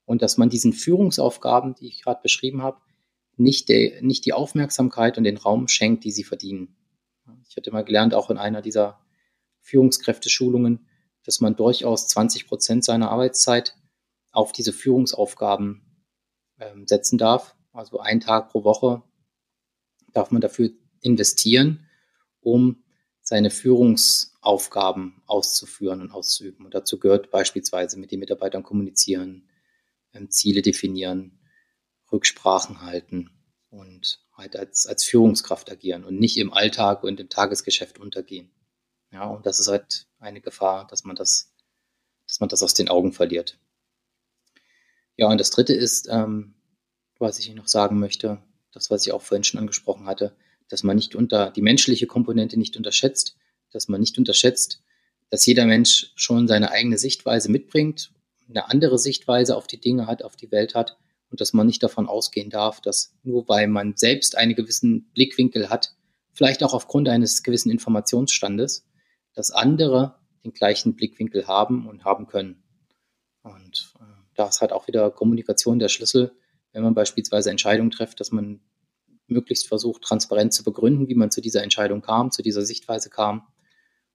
[0.04, 2.80] und dass man diesen Führungsaufgaben, die ich gerade beschrieben habe,
[3.38, 3.68] nicht,
[4.00, 6.76] nicht die Aufmerksamkeit und den Raum schenkt, die sie verdienen.
[7.48, 9.00] Ich hatte mal gelernt, auch in einer dieser
[9.60, 10.88] Führungskräfteschulungen,
[11.24, 13.76] dass man durchaus 20 Prozent seiner Arbeitszeit
[14.32, 16.04] auf diese Führungsaufgaben
[16.58, 17.56] ähm, setzen darf.
[17.72, 19.02] Also einen Tag pro Woche
[20.12, 21.88] darf man dafür investieren,
[22.40, 22.84] um
[23.22, 26.64] seine Führungsaufgaben auszuführen und auszuüben.
[26.64, 29.48] Und dazu gehört beispielsweise mit den Mitarbeitern kommunizieren,
[30.12, 31.40] ähm, Ziele definieren,
[32.12, 33.30] Rücksprachen halten
[33.68, 38.50] und halt als, als Führungskraft agieren und nicht im Alltag und im Tagesgeschäft untergehen.
[39.10, 41.54] Ja, und das ist halt eine Gefahr, dass man das,
[42.26, 43.58] dass man das aus den Augen verliert.
[45.16, 46.54] Ja, und das dritte ist, ähm,
[47.18, 50.36] was ich noch sagen möchte, das, was ich auch vorhin schon angesprochen hatte,
[50.68, 53.36] dass man nicht unter die menschliche Komponente nicht unterschätzt,
[53.70, 54.82] dass man nicht unterschätzt,
[55.30, 58.12] dass jeder Mensch schon seine eigene Sichtweise mitbringt,
[58.48, 60.98] eine andere Sichtweise auf die Dinge hat, auf die Welt hat
[61.36, 65.68] und dass man nicht davon ausgehen darf, dass nur weil man selbst einen gewissen Blickwinkel
[65.68, 65.94] hat,
[66.32, 68.86] vielleicht auch aufgrund eines gewissen Informationsstandes,
[69.34, 70.14] dass andere
[70.44, 72.62] den gleichen Blickwinkel haben und haben können.
[73.42, 76.32] Und äh, da ist halt auch wieder Kommunikation der Schlüssel,
[76.72, 78.62] wenn man beispielsweise Entscheidungen trifft, dass man
[79.26, 83.46] möglichst versucht, transparent zu begründen, wie man zu dieser Entscheidung kam, zu dieser Sichtweise kam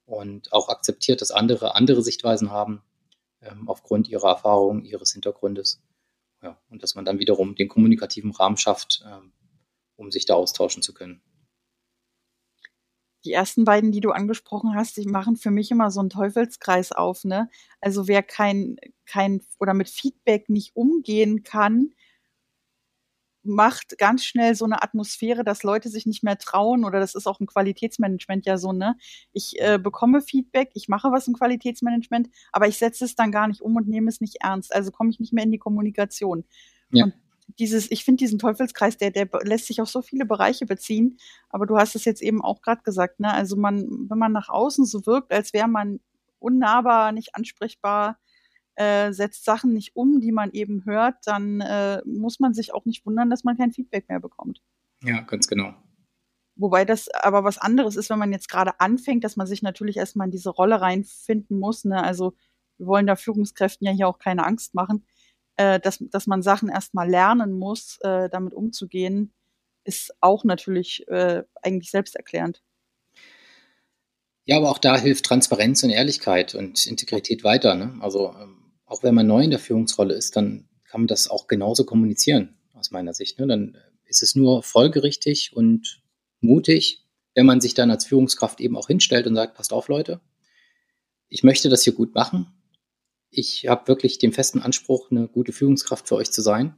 [0.05, 2.82] und auch akzeptiert, dass andere andere Sichtweisen haben
[3.43, 5.84] ähm, aufgrund ihrer Erfahrungen, ihres Hintergrundes.
[6.41, 9.33] Ja, und dass man dann wiederum den kommunikativen Rahmen schafft, ähm,
[9.95, 11.21] um sich da austauschen zu können.
[13.25, 16.91] die ersten beiden, die du angesprochen hast, die machen für mich immer so einen Teufelskreis
[16.91, 17.49] auf, ne?
[17.79, 21.93] Also wer kein, kein oder mit Feedback nicht umgehen kann,
[23.43, 27.27] macht ganz schnell so eine Atmosphäre, dass Leute sich nicht mehr trauen oder das ist
[27.27, 28.95] auch im Qualitätsmanagement ja so, ne?
[29.33, 33.47] Ich äh, bekomme Feedback, ich mache was im Qualitätsmanagement, aber ich setze es dann gar
[33.47, 34.73] nicht um und nehme es nicht ernst.
[34.73, 36.43] Also komme ich nicht mehr in die Kommunikation.
[36.91, 37.05] Ja.
[37.05, 37.13] Und
[37.59, 41.17] dieses, ich finde diesen Teufelskreis, der, der lässt sich auf so viele Bereiche beziehen,
[41.49, 43.33] aber du hast es jetzt eben auch gerade gesagt, ne?
[43.33, 45.99] Also man, wenn man nach außen so wirkt, als wäre man
[46.39, 48.17] unnahbar, nicht ansprechbar,
[48.76, 52.86] äh, setzt Sachen nicht um, die man eben hört, dann äh, muss man sich auch
[52.86, 54.61] nicht wundern, dass man kein Feedback mehr bekommt.
[55.03, 55.74] Ja, ganz genau.
[56.55, 59.97] Wobei das aber was anderes ist, wenn man jetzt gerade anfängt, dass man sich natürlich
[59.97, 61.86] erstmal in diese Rolle reinfinden muss.
[61.86, 62.01] Ne?
[62.01, 62.34] Also
[62.78, 65.05] wir wollen da Führungskräften ja hier auch keine Angst machen,
[65.57, 69.34] äh, dass, dass man Sachen erstmal lernen muss, äh, damit umzugehen,
[69.84, 72.61] ist auch natürlich äh, eigentlich selbsterklärend.
[74.45, 77.76] Ja, aber auch da hilft Transparenz und Ehrlichkeit und Integrität weiter.
[77.76, 77.97] Ne?
[78.01, 78.61] Also ähm,
[78.91, 82.57] auch wenn man neu in der Führungsrolle ist, dann kann man das auch genauso kommunizieren,
[82.73, 83.39] aus meiner Sicht.
[83.39, 83.47] Ne?
[83.47, 86.01] Dann ist es nur folgerichtig und
[86.41, 90.19] mutig, wenn man sich dann als Führungskraft eben auch hinstellt und sagt, passt auf, Leute,
[91.29, 92.47] ich möchte das hier gut machen.
[93.29, 96.75] Ich habe wirklich den festen Anspruch, eine gute Führungskraft für euch zu sein.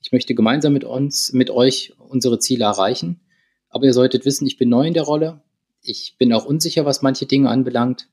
[0.00, 3.22] Ich möchte gemeinsam mit uns, mit euch unsere Ziele erreichen.
[3.70, 5.42] Aber ihr solltet wissen, ich bin neu in der Rolle.
[5.80, 8.10] Ich bin auch unsicher, was manche Dinge anbelangt.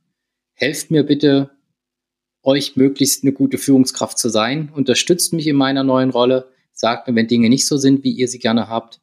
[0.53, 1.51] Helft mir bitte,
[2.43, 4.71] euch möglichst eine gute Führungskraft zu sein.
[4.73, 6.49] Unterstützt mich in meiner neuen Rolle.
[6.71, 9.01] Sagt mir, wenn Dinge nicht so sind, wie ihr sie gerne habt.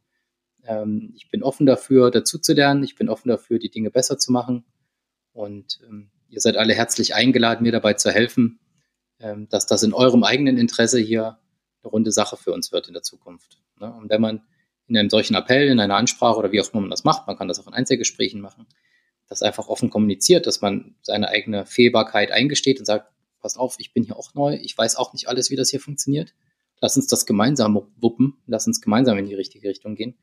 [0.64, 2.82] Ähm, ich bin offen dafür, dazu zu lernen.
[2.82, 4.64] Ich bin offen dafür, die Dinge besser zu machen.
[5.32, 8.58] Und ähm, ihr seid alle herzlich eingeladen, mir dabei zu helfen,
[9.20, 11.38] ähm, dass das in eurem eigenen Interesse hier
[11.82, 13.60] eine runde Sache für uns wird in der Zukunft.
[13.78, 13.92] Ne?
[13.92, 14.42] Und wenn man
[14.88, 17.36] in einem solchen Appell, in einer Ansprache oder wie auch immer man das macht, man
[17.36, 18.66] kann das auch in Einzelgesprächen machen,
[19.28, 23.92] das einfach offen kommuniziert, dass man seine eigene Fehlbarkeit eingesteht und sagt, passt auf, ich
[23.92, 26.34] bin hier auch neu, ich weiß auch nicht alles, wie das hier funktioniert.
[26.80, 30.16] Lass uns das gemeinsam wuppen, lass uns gemeinsam in die richtige Richtung gehen.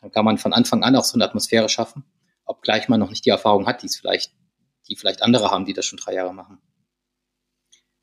[0.00, 2.04] Dann kann man von Anfang an auch so eine Atmosphäre schaffen,
[2.44, 4.32] obgleich man noch nicht die Erfahrung hat, die es vielleicht,
[4.88, 6.58] die vielleicht andere haben, die das schon drei Jahre machen.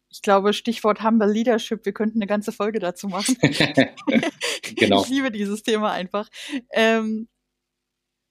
[0.10, 3.36] Ich glaube, Stichwort Humble Leadership, wir könnten eine ganze Folge dazu machen.
[4.76, 5.04] genau.
[5.04, 6.30] Ich liebe dieses Thema einfach.
[6.72, 7.28] Ähm,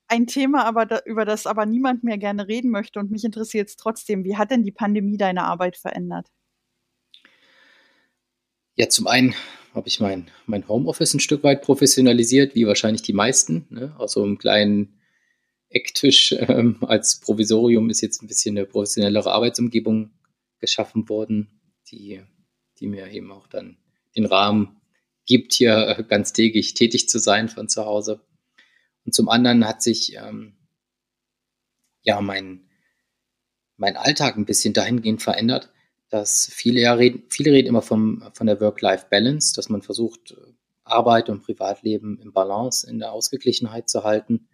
[0.08, 3.68] ein Thema, aber da, über das aber niemand mehr gerne reden möchte und mich interessiert
[3.68, 4.24] es trotzdem.
[4.24, 6.28] Wie hat denn die Pandemie deine Arbeit verändert?
[8.76, 9.34] Ja, zum einen
[9.74, 13.66] habe ich mein, mein Homeoffice ein Stück weit professionalisiert, wie wahrscheinlich die meisten.
[13.70, 13.94] Ne?
[13.98, 15.00] Aus so einem kleinen
[15.74, 20.12] Ecktisch ähm, als Provisorium ist jetzt ein bisschen eine professionellere Arbeitsumgebung
[20.60, 22.22] geschaffen worden, die,
[22.78, 23.78] die mir eben auch dann
[24.16, 24.80] den Rahmen
[25.26, 28.20] gibt, hier ganz täglich tätig zu sein von zu Hause.
[29.04, 30.56] Und zum anderen hat sich ähm,
[32.02, 32.68] ja mein,
[33.76, 35.72] mein Alltag ein bisschen dahingehend verändert,
[36.08, 40.34] dass viele ja reden, viele reden immer vom, von der Work-Life-Balance, dass man versucht,
[40.84, 44.48] Arbeit und Privatleben im Balance, in der Ausgeglichenheit zu halten.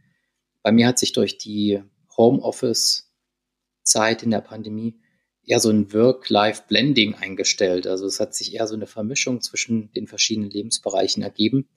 [0.63, 1.83] Bei mir hat sich durch die
[2.17, 5.01] Homeoffice-Zeit in der Pandemie
[5.43, 7.87] eher so ein Work-Life-Blending eingestellt.
[7.87, 11.69] Also es hat sich eher so eine Vermischung zwischen den verschiedenen Lebensbereichen ergeben.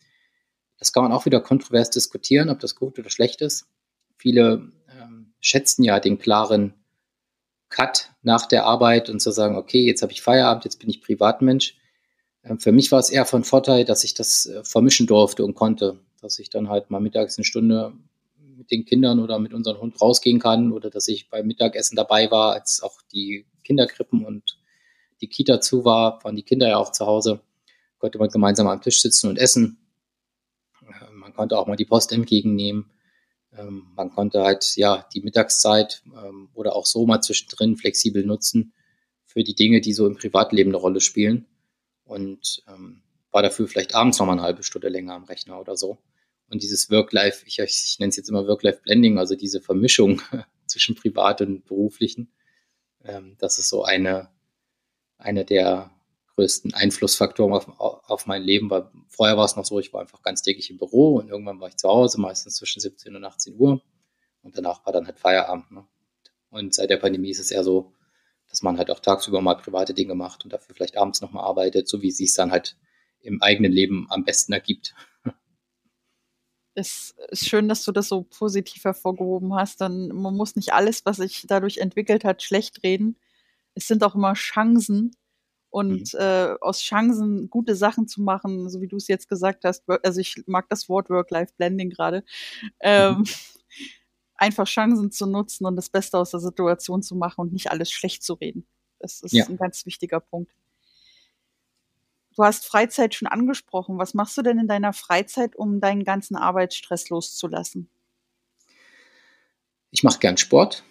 [0.83, 3.67] Das kann man auch wieder kontrovers diskutieren, ob das gut oder schlecht ist.
[4.17, 6.73] Viele ähm, schätzen ja den klaren
[7.69, 10.99] Cut nach der Arbeit und zu sagen, okay, jetzt habe ich Feierabend, jetzt bin ich
[10.99, 11.77] Privatmensch.
[12.43, 15.53] Ähm, für mich war es eher von Vorteil, dass ich das äh, vermischen durfte und
[15.53, 17.93] konnte, dass ich dann halt mal mittags eine Stunde
[18.35, 22.29] mit den Kindern oder mit unserem Hund rausgehen kann oder dass ich beim Mittagessen dabei
[22.29, 24.59] war, als auch die Kinderkrippen und
[25.21, 27.39] die Kita zu war, waren die Kinder ja auch zu Hause,
[27.99, 29.77] konnte man gemeinsam am Tisch sitzen und essen.
[31.33, 32.91] Man konnte auch mal die Post entgegennehmen.
[33.57, 38.73] Ähm, man konnte halt ja die Mittagszeit ähm, oder auch so mal zwischendrin flexibel nutzen
[39.25, 41.47] für die Dinge, die so im Privatleben eine Rolle spielen.
[42.03, 45.75] Und ähm, war dafür vielleicht abends noch mal eine halbe Stunde länger am Rechner oder
[45.75, 45.97] so.
[46.49, 50.21] Und dieses Work-Life, ich, ich nenne es jetzt immer Work-Life-Blending, also diese Vermischung
[50.67, 52.31] zwischen privat und beruflichen,
[53.03, 54.29] ähm, das ist so eine,
[55.17, 55.89] eine der
[56.35, 60.21] größten Einflussfaktoren auf, auf mein Leben, weil vorher war es noch so, ich war einfach
[60.23, 63.55] ganz täglich im Büro und irgendwann war ich zu Hause, meistens zwischen 17 und 18
[63.57, 63.81] Uhr
[64.41, 65.71] und danach war dann halt Feierabend.
[65.71, 65.85] Ne?
[66.49, 67.93] Und seit der Pandemie ist es eher so,
[68.49, 71.87] dass man halt auch tagsüber mal private Dinge macht und dafür vielleicht abends nochmal arbeitet,
[71.87, 72.77] so wie es sich dann halt
[73.21, 74.95] im eigenen Leben am besten ergibt.
[76.75, 79.79] Es ist schön, dass du das so positiv hervorgehoben hast.
[79.79, 83.15] Dann man muss nicht alles, was sich dadurch entwickelt hat, schlecht reden.
[83.75, 85.15] Es sind auch immer Chancen,
[85.73, 86.19] und mhm.
[86.19, 89.83] äh, aus Chancen gute Sachen zu machen, so wie du es jetzt gesagt hast.
[90.03, 92.23] Also ich mag das Wort Work-Life-Blending gerade.
[92.79, 93.25] Ähm, mhm.
[94.35, 97.89] einfach Chancen zu nutzen und das Beste aus der Situation zu machen und nicht alles
[97.89, 98.67] schlecht zu reden.
[98.99, 99.47] Das ist ja.
[99.47, 100.51] ein ganz wichtiger Punkt.
[102.35, 103.97] Du hast Freizeit schon angesprochen.
[103.97, 107.89] Was machst du denn in deiner Freizeit, um deinen ganzen Arbeitsstress loszulassen?
[109.89, 110.83] Ich mache gern Sport.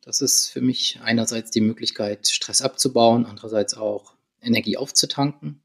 [0.00, 4.13] Das ist für mich einerseits die Möglichkeit, Stress abzubauen, andererseits auch
[4.44, 5.60] Energie aufzutanken.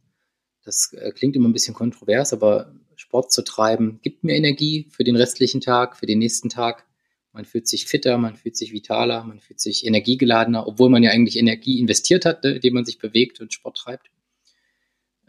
[0.63, 5.03] Das äh, klingt immer ein bisschen kontrovers, aber Sport zu treiben gibt mir Energie für
[5.03, 6.85] den restlichen Tag, für den nächsten Tag.
[7.31, 11.11] Man fühlt sich fitter, man fühlt sich vitaler, man fühlt sich energiegeladener, obwohl man ja
[11.11, 14.11] eigentlich Energie investiert hat, ne, indem man sich bewegt und Sport treibt.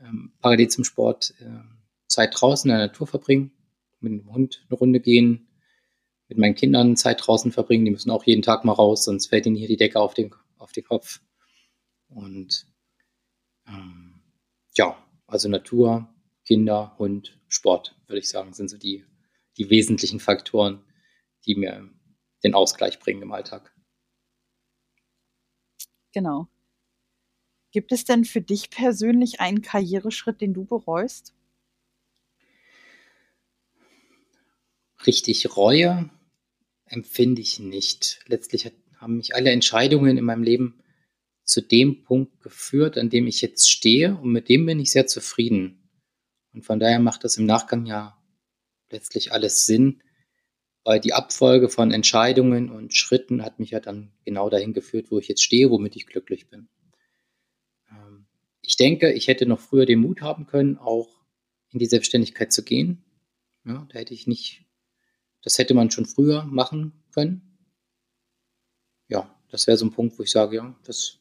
[0.00, 1.60] Ähm, parallel zum Sport äh,
[2.08, 3.52] Zeit draußen in der Natur verbringen,
[4.00, 5.48] mit dem Hund eine Runde gehen,
[6.28, 7.84] mit meinen Kindern Zeit draußen verbringen.
[7.84, 10.34] Die müssen auch jeden Tag mal raus, sonst fällt ihnen hier die Decke auf den,
[10.58, 11.20] auf den Kopf.
[12.08, 12.66] Und
[13.70, 14.22] ähm,
[14.74, 14.96] ja,
[15.26, 16.12] also Natur,
[16.44, 19.04] Kinder, Hund, Sport, würde ich sagen, sind so die,
[19.56, 20.84] die wesentlichen Faktoren,
[21.46, 21.88] die mir
[22.42, 23.74] den Ausgleich bringen im Alltag.
[26.12, 26.48] Genau.
[27.72, 31.34] Gibt es denn für dich persönlich einen Karriereschritt, den du bereust?
[35.06, 36.10] Richtig Reue
[36.84, 38.20] empfinde ich nicht.
[38.26, 40.82] Letztlich haben mich alle Entscheidungen in meinem Leben
[41.50, 45.06] zu dem Punkt geführt, an dem ich jetzt stehe und mit dem bin ich sehr
[45.06, 45.90] zufrieden.
[46.52, 48.16] Und von daher macht das im Nachgang ja
[48.90, 50.02] letztlich alles Sinn,
[50.84, 55.18] weil die Abfolge von Entscheidungen und Schritten hat mich ja dann genau dahin geführt, wo
[55.18, 56.68] ich jetzt stehe, womit ich glücklich bin.
[57.90, 58.26] Ähm,
[58.62, 61.08] ich denke, ich hätte noch früher den Mut haben können, auch
[61.70, 63.04] in die Selbstständigkeit zu gehen.
[63.64, 64.66] Ja, da hätte ich nicht
[65.42, 67.58] das hätte man schon früher machen können.
[69.08, 71.19] Ja, das wäre so ein Punkt, wo ich sage, ja, das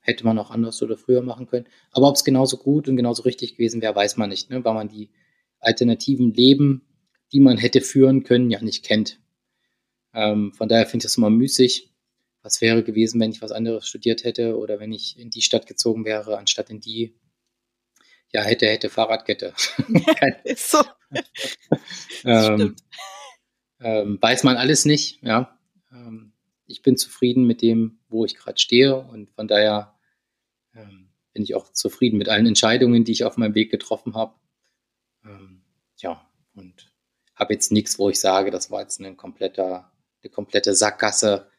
[0.00, 1.66] hätte man auch anders oder früher machen können.
[1.92, 4.64] Aber ob es genauso gut und genauso richtig gewesen wäre, weiß man nicht, ne?
[4.64, 5.10] weil man die
[5.60, 6.82] alternativen Leben,
[7.32, 9.20] die man hätte führen können, ja nicht kennt.
[10.14, 11.90] Ähm, von daher finde ich das immer müßig.
[12.42, 15.66] Was wäre gewesen, wenn ich was anderes studiert hätte oder wenn ich in die Stadt
[15.66, 17.14] gezogen wäre, anstatt in die?
[18.32, 19.52] Ja, hätte, hätte Fahrradkette.
[20.44, 20.82] Ist so.
[22.24, 22.76] ähm,
[23.80, 25.58] ähm, weiß man alles nicht, ja.
[25.92, 26.29] Ähm,
[26.70, 29.98] ich bin zufrieden mit dem, wo ich gerade stehe und von daher
[30.74, 34.34] ähm, bin ich auch zufrieden mit allen Entscheidungen, die ich auf meinem Weg getroffen habe.
[35.24, 35.62] Ähm,
[35.98, 36.92] ja, und
[37.34, 39.92] habe jetzt nichts, wo ich sage, das war jetzt ein kompletter,
[40.22, 41.50] eine komplette Sackgasse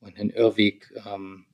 [0.00, 1.46] und ein Irrweg, ähm,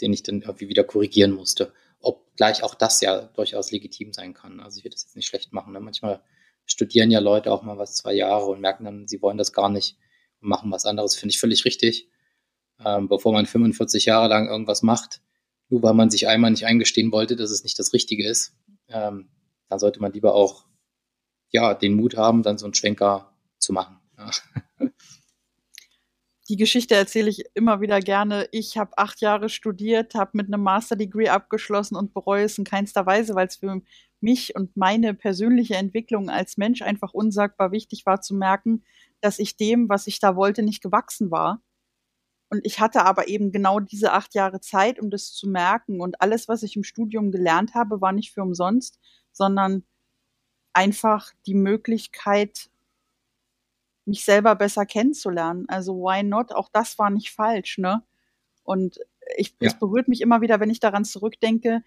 [0.00, 1.72] den ich dann irgendwie wieder korrigieren musste.
[2.00, 4.60] Obgleich auch das ja durchaus legitim sein kann.
[4.60, 5.72] Also ich will das jetzt nicht schlecht machen.
[5.72, 5.80] Ne?
[5.80, 6.22] Manchmal
[6.64, 9.68] studieren ja Leute auch mal was zwei Jahre und merken dann, sie wollen das gar
[9.68, 9.98] nicht
[10.40, 11.16] und machen was anderes.
[11.16, 12.08] Finde ich völlig richtig.
[12.84, 15.20] Ähm, bevor man 45 Jahre lang irgendwas macht,
[15.68, 18.54] nur weil man sich einmal nicht eingestehen wollte, dass es nicht das Richtige ist,
[18.88, 19.28] ähm,
[19.68, 20.66] dann sollte man lieber auch
[21.50, 23.98] ja, den Mut haben, dann so einen Schwenker zu machen.
[24.18, 24.30] Ja.
[26.48, 28.48] Die Geschichte erzähle ich immer wieder gerne.
[28.50, 32.64] Ich habe acht Jahre studiert, habe mit einem Master Degree abgeschlossen und bereue es in
[32.64, 33.80] keinster Weise, weil es für
[34.20, 38.84] mich und meine persönliche Entwicklung als Mensch einfach unsagbar wichtig war zu merken,
[39.20, 41.62] dass ich dem, was ich da wollte, nicht gewachsen war.
[42.52, 46.02] Und ich hatte aber eben genau diese acht Jahre Zeit, um das zu merken.
[46.02, 49.00] Und alles, was ich im Studium gelernt habe, war nicht für umsonst,
[49.32, 49.84] sondern
[50.74, 52.68] einfach die Möglichkeit,
[54.04, 55.64] mich selber besser kennenzulernen.
[55.68, 56.52] Also why not?
[56.52, 58.02] Auch das war nicht falsch, ne?
[58.64, 58.98] Und
[59.38, 59.68] ich, ja.
[59.68, 61.82] es berührt mich immer wieder, wenn ich daran zurückdenke,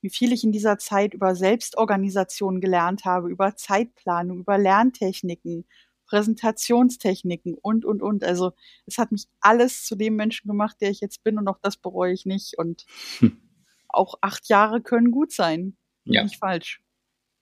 [0.00, 5.64] wie viel ich in dieser Zeit über Selbstorganisation gelernt habe, über Zeitplanung, über Lerntechniken,
[6.08, 8.24] Präsentationstechniken und, und, und.
[8.24, 8.52] Also
[8.86, 11.76] es hat mich alles zu dem Menschen gemacht, der ich jetzt bin und auch das
[11.76, 12.58] bereue ich nicht.
[12.58, 12.86] Und
[13.18, 13.40] hm.
[13.88, 15.76] auch acht Jahre können gut sein.
[16.04, 16.22] Ja.
[16.22, 16.82] Nicht falsch.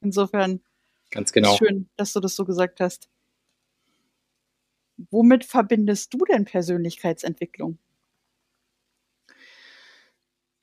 [0.01, 0.61] Insofern
[1.11, 1.57] ganz genau.
[1.57, 3.09] schön, dass du das so gesagt hast.
[5.11, 7.79] Womit verbindest du denn Persönlichkeitsentwicklung?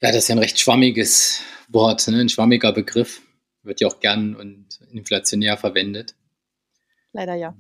[0.02, 2.20] Ja, das ist ja ein recht schwammiges Wort, ne?
[2.20, 3.22] ein schwammiger Begriff.
[3.62, 6.16] Wird ja auch gern und inflationär verwendet.
[7.14, 7.56] Leider ja.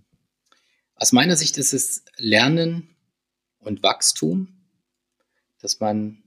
[0.95, 2.95] Aus meiner Sicht ist es Lernen
[3.59, 4.63] und Wachstum,
[5.59, 6.23] dass man,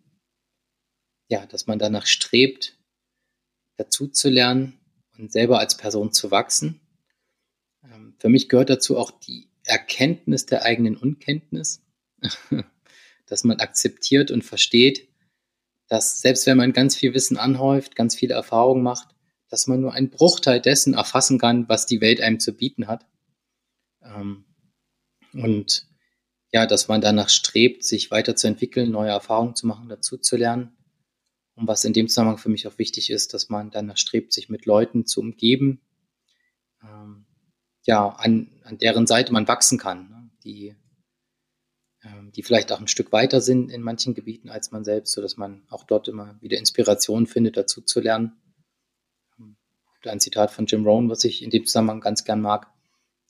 [1.29, 2.79] ja, dass man danach strebt,
[3.77, 4.79] dazu zu lernen
[5.19, 6.81] und selber als Person zu wachsen.
[7.85, 11.83] Ähm, für mich gehört dazu auch die Erkenntnis der eigenen Unkenntnis,
[13.27, 15.09] dass man akzeptiert und versteht,
[15.89, 19.15] dass selbst wenn man ganz viel Wissen anhäuft, ganz viele Erfahrungen macht,
[19.49, 23.07] dass man nur einen Bruchteil dessen erfassen kann, was die Welt einem zu bieten hat.
[24.03, 24.45] Ähm,
[25.43, 25.87] und
[26.53, 30.77] ja, dass man danach strebt, sich weiterzuentwickeln, neue Erfahrungen zu machen, dazu zu lernen.
[31.55, 34.49] Und was in dem Zusammenhang für mich auch wichtig ist, dass man danach strebt, sich
[34.49, 35.81] mit Leuten zu umgeben,
[36.83, 37.27] ähm,
[37.85, 40.31] ja, an, an deren Seite man wachsen kann, ne?
[40.45, 40.77] die
[42.07, 45.37] ähm, die vielleicht auch ein Stück weiter sind in manchen Gebieten als man selbst, sodass
[45.37, 48.33] man auch dort immer wieder Inspiration findet, dazu zu lernen.
[49.39, 49.57] Ähm,
[50.05, 52.71] ein Zitat von Jim Rohn, was ich in dem Zusammenhang ganz gern mag.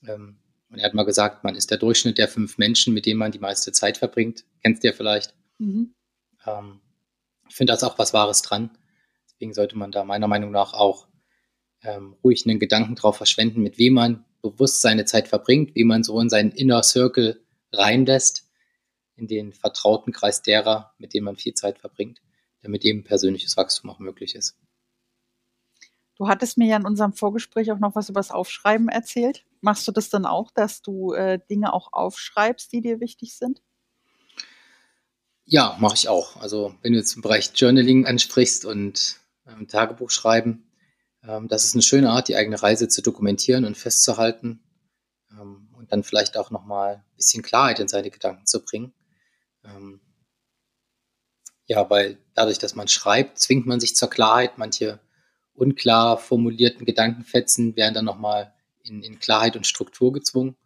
[0.06, 0.38] Ähm,
[0.70, 3.32] und er hat mal gesagt, man ist der Durchschnitt der fünf Menschen, mit denen man
[3.32, 4.44] die meiste Zeit verbringt.
[4.62, 5.34] Kennst du ja vielleicht.
[5.58, 5.94] Mhm.
[6.44, 6.80] Ähm,
[7.48, 8.76] ich finde das auch was Wahres dran.
[9.26, 11.06] Deswegen sollte man da meiner Meinung nach auch
[11.82, 16.02] ähm, ruhig einen Gedanken drauf verschwenden, mit wem man bewusst seine Zeit verbringt, wie man
[16.02, 17.40] so in seinen Inner Circle
[17.72, 18.50] reinlässt,
[19.14, 22.20] in den vertrauten Kreis derer, mit denen man viel Zeit verbringt,
[22.62, 24.58] damit eben persönliches Wachstum auch möglich ist.
[26.16, 29.44] Du hattest mir ja in unserem Vorgespräch auch noch was über das Aufschreiben erzählt.
[29.66, 33.62] Machst du das dann auch, dass du äh, Dinge auch aufschreibst, die dir wichtig sind?
[35.44, 36.36] Ja, mache ich auch.
[36.36, 40.70] Also wenn du jetzt im Bereich Journaling ansprichst und ähm, Tagebuch schreiben,
[41.24, 44.62] ähm, das ist eine schöne Art, die eigene Reise zu dokumentieren und festzuhalten
[45.32, 48.94] ähm, und dann vielleicht auch nochmal ein bisschen Klarheit in seine Gedanken zu bringen.
[49.64, 50.00] Ähm,
[51.64, 54.58] ja, weil dadurch, dass man schreibt, zwingt man sich zur Klarheit.
[54.58, 55.00] Manche
[55.54, 58.52] unklar formulierten Gedankenfetzen werden dann nochmal
[58.88, 60.56] in, in Klarheit und Struktur gezwungen.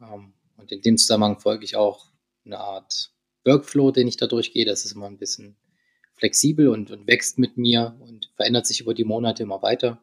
[0.00, 2.06] Ähm, und in dem Zusammenhang folge ich auch
[2.44, 3.12] eine Art
[3.44, 4.64] Workflow, den ich da durchgehe.
[4.64, 5.56] Das ist immer ein bisschen
[6.14, 10.02] flexibel und, und wächst mit mir und verändert sich über die Monate immer weiter.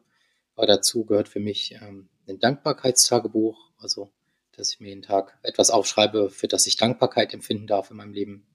[0.54, 4.12] Aber dazu gehört für mich ähm, ein Dankbarkeitstagebuch, also
[4.52, 8.12] dass ich mir jeden Tag etwas aufschreibe, für das ich Dankbarkeit empfinden darf in meinem
[8.12, 8.46] Leben.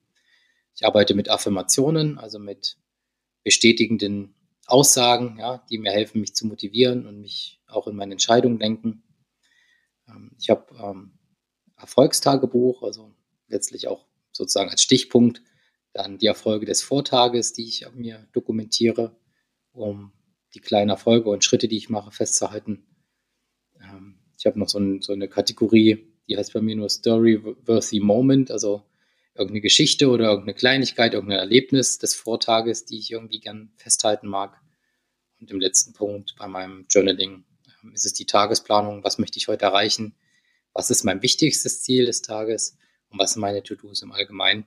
[0.76, 2.78] Ich arbeite mit Affirmationen, also mit
[3.44, 4.36] bestätigenden
[4.68, 9.04] Aussagen, ja, die mir helfen, mich zu motivieren und mich auch in meine Entscheidungen lenken.
[10.08, 11.18] Ähm, ich habe ähm,
[11.78, 13.14] Erfolgstagebuch, also
[13.48, 15.42] letztlich auch sozusagen als Stichpunkt
[15.94, 19.18] dann die Erfolge des Vortages, die ich mir dokumentiere,
[19.72, 20.12] um
[20.54, 22.86] die kleinen Erfolge und Schritte, die ich mache, festzuhalten.
[23.82, 28.00] Ähm, ich habe noch so, ein, so, eine Kategorie, die heißt bei mir nur Story-Worthy
[28.00, 28.84] Moment, also
[29.38, 34.60] irgendeine Geschichte oder irgendeine Kleinigkeit, irgendein Erlebnis des Vortages, die ich irgendwie gern festhalten mag.
[35.40, 37.46] Und im letzten Punkt bei meinem Journaling
[37.84, 39.04] ähm, ist es die Tagesplanung.
[39.04, 40.16] Was möchte ich heute erreichen?
[40.74, 42.78] Was ist mein wichtigstes Ziel des Tages?
[43.10, 44.66] Und was sind meine To-Dos im Allgemeinen?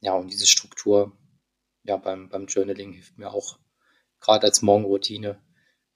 [0.00, 1.16] Ja, und diese Struktur
[1.84, 3.58] ja, beim, beim Journaling hilft mir auch
[4.20, 5.40] gerade als Morgenroutine,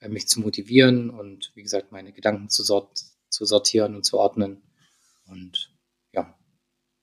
[0.01, 4.19] äh, mich zu motivieren und wie gesagt, meine Gedanken zu, sort zu sortieren und zu
[4.19, 4.63] ordnen.
[5.27, 5.72] Und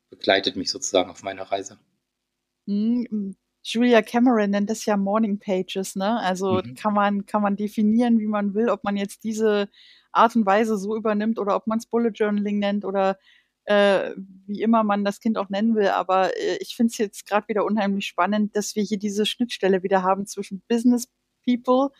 [0.09, 1.79] begleitet mich sozusagen auf meiner Reise.
[2.65, 3.35] Mhm.
[3.63, 6.19] Julia Cameron nennt das ja Morning Pages, ne?
[6.21, 6.75] Also mhm.
[6.75, 9.69] kann man, kann man definieren, wie man will, ob man jetzt diese
[10.11, 13.19] Art und Weise so übernimmt oder ob man es Bullet Journaling nennt oder
[13.65, 14.15] äh,
[14.47, 15.89] wie immer man das Kind auch nennen will.
[15.89, 19.83] Aber äh, ich finde es jetzt gerade wieder unheimlich spannend, dass wir hier diese Schnittstelle
[19.83, 21.07] wieder haben zwischen Business
[21.45, 21.91] People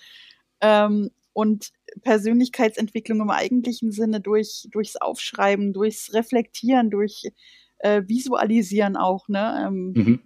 [0.62, 7.32] ähm, und Persönlichkeitsentwicklung im eigentlichen Sinne durch, durchs Aufschreiben, durchs Reflektieren, durch
[7.80, 9.66] äh, visualisieren auch, ne?
[9.68, 10.22] Ähm, mhm.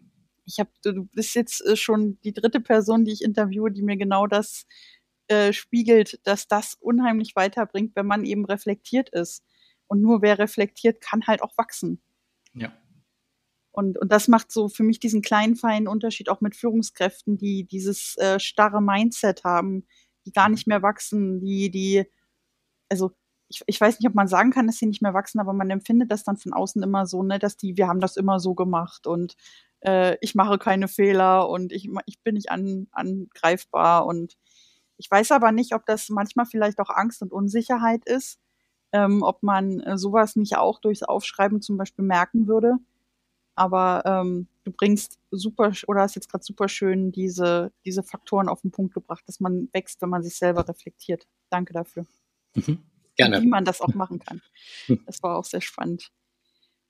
[0.46, 3.98] Ich habe, du bist jetzt äh, schon die dritte Person, die ich interviewe, die mir
[3.98, 4.66] genau das
[5.28, 9.44] äh, spiegelt, dass das unheimlich weiterbringt, wenn man eben reflektiert ist.
[9.88, 12.02] Und nur wer reflektiert, kann halt auch wachsen.
[12.54, 12.74] Ja.
[13.72, 17.66] Und, und das macht so für mich diesen kleinen, feinen Unterschied auch mit Führungskräften, die
[17.66, 19.88] dieses äh, starre Mindset haben,
[20.26, 20.56] die gar mhm.
[20.56, 22.06] nicht mehr wachsen, die, die,
[22.90, 23.12] also
[23.54, 25.70] ich, ich weiß nicht, ob man sagen kann, dass sie nicht mehr wachsen, aber man
[25.70, 28.56] empfindet das dann von außen immer so, ne, dass die, wir haben das immer so
[28.56, 29.36] gemacht und
[29.82, 34.38] äh, ich mache keine Fehler und ich, ich bin nicht an, angreifbar und
[34.98, 38.40] ich weiß aber nicht, ob das manchmal vielleicht auch Angst und Unsicherheit ist,
[38.92, 42.78] ähm, ob man äh, sowas nicht auch durchs Aufschreiben zum Beispiel merken würde.
[43.56, 48.62] Aber ähm, du bringst super oder hast jetzt gerade super schön diese, diese Faktoren auf
[48.62, 51.28] den Punkt gebracht, dass man wächst, wenn man sich selber reflektiert.
[51.50, 52.06] Danke dafür.
[52.56, 52.80] Mhm.
[53.16, 53.42] Gerne.
[53.42, 54.42] Wie man das auch machen kann.
[55.06, 56.10] Das war auch sehr spannend.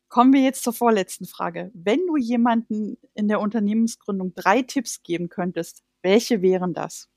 [0.07, 1.71] Kommen wir jetzt zur vorletzten Frage.
[1.73, 7.09] Wenn du jemanden in der Unternehmensgründung drei Tipps geben könntest, welche wären das?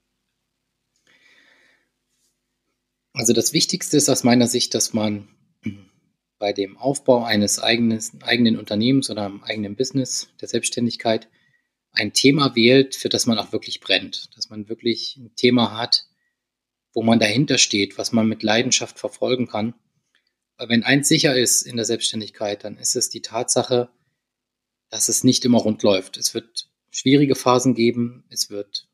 [3.13, 5.29] Also das Wichtigste ist aus meiner Sicht, dass man
[6.39, 11.29] bei dem Aufbau eines eigenes, eigenen Unternehmens oder einem eigenen Business, der Selbstständigkeit,
[11.93, 14.37] ein Thema wählt, für das man auch wirklich brennt.
[14.37, 16.07] Dass man wirklich ein Thema hat,
[16.97, 19.75] wo man dahinter steht, was man mit Leidenschaft verfolgen kann.
[20.57, 23.91] Weil wenn eins sicher ist in der Selbstständigkeit, dann ist es die Tatsache,
[24.89, 26.17] dass es nicht immer rund läuft.
[26.17, 28.89] Es wird schwierige Phasen geben, es wird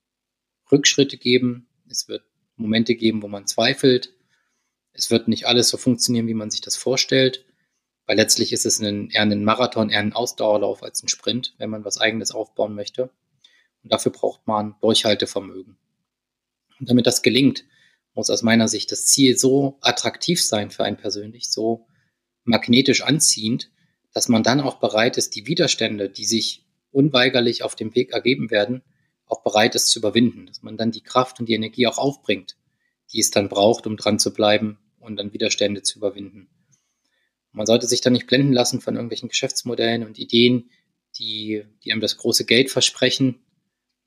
[0.72, 2.24] Rückschritte geben, es wird
[2.56, 4.12] Momente geben, wo man zweifelt.
[4.92, 7.46] Es wird nicht alles so funktionieren, wie man sich das vorstellt,
[8.06, 11.70] weil letztlich ist es ein, eher ein Marathon, eher ein Ausdauerlauf als ein Sprint, wenn
[11.70, 13.10] man was Eigenes aufbauen möchte.
[13.84, 15.78] Und dafür braucht man Durchhaltevermögen.
[16.80, 17.64] Und damit das gelingt,
[18.14, 21.86] muss aus meiner Sicht das Ziel so attraktiv sein für einen persönlich, so
[22.44, 23.70] magnetisch anziehend,
[24.12, 28.50] dass man dann auch bereit ist, die Widerstände, die sich unweigerlich auf dem Weg ergeben
[28.50, 28.82] werden,
[29.26, 32.56] auch bereit ist zu überwinden, dass man dann die Kraft und die Energie auch aufbringt,
[33.12, 36.48] die es dann braucht, um dran zu bleiben und dann Widerstände zu überwinden.
[37.52, 40.70] Man sollte sich dann nicht blenden lassen von irgendwelchen Geschäftsmodellen und Ideen,
[41.18, 43.40] die, die einem das große Geld versprechen.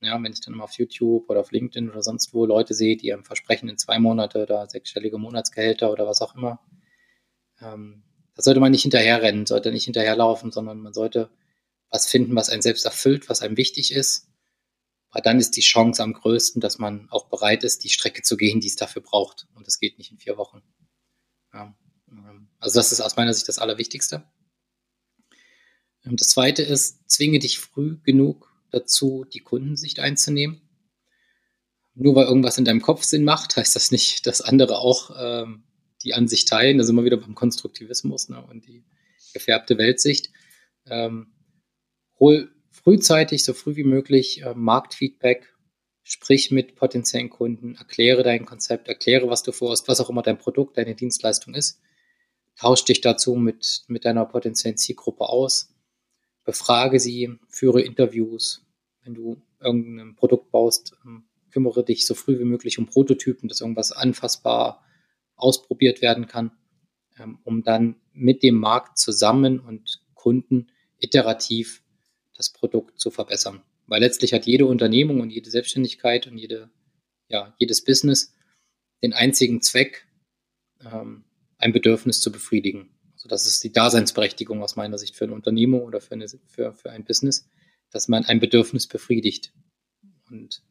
[0.06, 2.98] Ja, wenn ich dann mal auf YouTube oder auf LinkedIn oder sonst wo Leute sehe,
[2.98, 6.60] die versprechen in zwei Monate oder sechsstellige Monatsgehälter oder was auch immer,
[7.62, 8.04] ähm,
[8.36, 11.30] da sollte man nicht hinterherrennen, sollte nicht hinterherlaufen, sondern man sollte
[11.90, 14.28] was finden, was einen selbst erfüllt, was einem wichtig ist.
[15.12, 18.36] Weil dann ist die Chance am größten, dass man auch bereit ist, die Strecke zu
[18.36, 19.48] gehen, die es dafür braucht.
[19.56, 20.62] Und das geht nicht in vier Wochen.
[21.54, 21.74] Ja.
[22.10, 24.26] Ähm, also das ist aus meiner Sicht das Allerwichtigste.
[26.04, 30.62] Ähm, das zweite ist, zwinge dich früh genug dazu, die Kundensicht einzunehmen.
[31.94, 35.64] Nur weil irgendwas in deinem Kopf Sinn macht, heißt das nicht, dass andere auch ähm,
[36.04, 36.78] die Ansicht teilen.
[36.78, 38.84] Da sind wir wieder beim Konstruktivismus ne, und die
[39.34, 40.30] gefärbte Weltsicht.
[40.86, 41.34] Ähm,
[42.20, 45.54] hol frühzeitig, so früh wie möglich äh, Marktfeedback,
[46.04, 50.38] sprich mit potenziellen Kunden, erkläre dein Konzept, erkläre, was du vorhast, was auch immer dein
[50.38, 51.80] Produkt, deine Dienstleistung ist.
[52.58, 55.74] Tausch dich dazu mit, mit deiner potenziellen Zielgruppe aus,
[56.44, 58.65] befrage sie, führe Interviews.
[59.06, 63.62] Wenn du irgendein Produkt baust, ähm, kümmere dich so früh wie möglich um Prototypen, dass
[63.62, 64.84] irgendwas anfassbar
[65.36, 66.52] ausprobiert werden kann,
[67.18, 70.68] ähm, um dann mit dem Markt zusammen und Kunden
[71.00, 71.84] iterativ
[72.36, 73.62] das Produkt zu verbessern.
[73.88, 76.70] Weil letztlich hat jede Unternehmung und jede Selbstständigkeit und jede,
[77.30, 78.34] ja, jedes Business
[79.04, 80.08] den einzigen Zweck,
[80.84, 81.26] ähm,
[81.58, 82.90] ein Bedürfnis zu befriedigen.
[83.14, 86.74] Also das ist die Daseinsberechtigung aus meiner Sicht für eine Unternehmung oder für, eine, für,
[86.74, 87.48] für ein Business,
[87.96, 89.54] dass man ein Bedürfnis befriedigt.
[90.30, 90.62] Und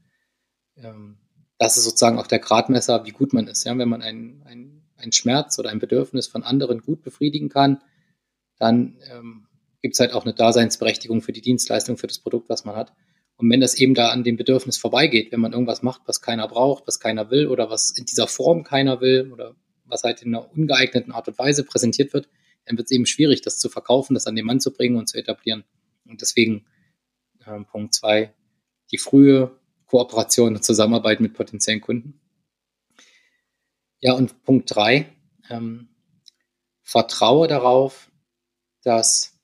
[0.77, 1.17] ähm,
[1.59, 3.65] das ist sozusagen auch der Gradmesser, wie gut man ist.
[3.65, 3.77] Ja?
[3.79, 7.83] Wenn man einen ein Schmerz oder ein Bedürfnis von anderen gut befriedigen kann,
[8.59, 9.47] dann ähm,
[9.83, 12.93] gibt es halt auch eine Daseinsberechtigung für die Dienstleistung, für das Produkt, was man hat.
[13.37, 16.47] Und wenn das eben da an dem Bedürfnis vorbeigeht, wenn man irgendwas macht, was keiner
[16.47, 20.35] braucht, was keiner will oder was in dieser Form keiner will oder was halt in
[20.35, 22.29] einer ungeeigneten Art und Weise präsentiert wird,
[22.65, 25.09] dann wird es eben schwierig, das zu verkaufen, das an den Mann zu bringen und
[25.09, 25.65] zu etablieren.
[26.07, 26.65] Und deswegen
[27.47, 28.35] äh, Punkt zwei,
[28.91, 32.21] die frühe Kooperation und Zusammenarbeit mit potenziellen Kunden.
[34.01, 35.13] Ja, und Punkt drei,
[35.49, 35.89] ähm,
[36.83, 38.11] vertraue darauf,
[38.83, 39.39] dass,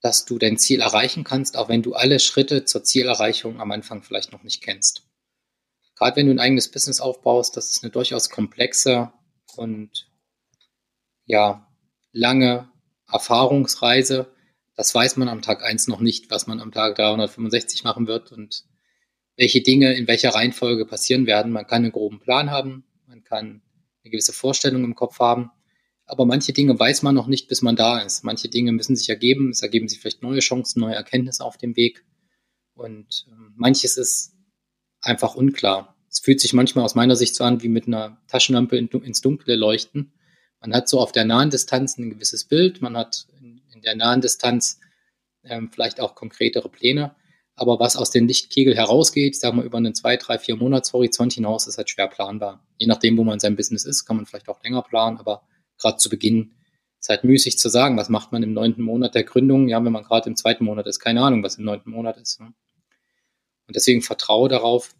[0.00, 4.02] dass du dein Ziel erreichen kannst, auch wenn du alle Schritte zur Zielerreichung am Anfang
[4.02, 5.06] vielleicht noch nicht kennst.
[5.94, 9.12] Gerade wenn du ein eigenes Business aufbaust, das ist eine durchaus komplexe
[9.56, 10.10] und
[11.24, 11.66] ja,
[12.12, 12.70] lange
[13.10, 14.34] Erfahrungsreise.
[14.76, 18.30] Das weiß man am Tag eins noch nicht, was man am Tag 365 machen wird
[18.30, 18.64] und
[19.36, 21.50] welche Dinge in welcher Reihenfolge passieren werden.
[21.50, 23.62] Man kann einen groben Plan haben, man kann
[24.04, 25.50] eine gewisse Vorstellung im Kopf haben,
[26.04, 28.22] aber manche Dinge weiß man noch nicht, bis man da ist.
[28.22, 31.74] Manche Dinge müssen sich ergeben, es ergeben sich vielleicht neue Chancen, neue Erkenntnisse auf dem
[31.76, 32.04] Weg
[32.74, 34.34] und äh, manches ist
[35.00, 35.96] einfach unklar.
[36.08, 39.20] Es fühlt sich manchmal aus meiner Sicht so an, wie mit einer Taschenlampe in, ins
[39.20, 40.12] Dunkle leuchten.
[40.60, 43.96] Man hat so auf der nahen Distanz ein gewisses Bild, man hat in, in der
[43.96, 44.80] nahen Distanz
[45.44, 47.14] ähm, vielleicht auch konkretere Pläne,
[47.54, 51.32] aber was aus dem Lichtkegel herausgeht, ich sage mal über einen zwei, drei, vier Monatshorizont
[51.32, 52.66] hinaus, ist halt schwer planbar.
[52.78, 55.42] Je nachdem, wo man sein Business ist, kann man vielleicht auch länger planen, aber
[55.78, 56.54] gerade zu Beginn
[57.00, 59.92] ist halt müßig zu sagen, was macht man im neunten Monat der Gründung, ja, wenn
[59.92, 62.40] man gerade im zweiten Monat ist, keine Ahnung, was im neunten Monat ist.
[62.40, 62.52] Ne?
[63.66, 64.94] Und deswegen vertraue darauf,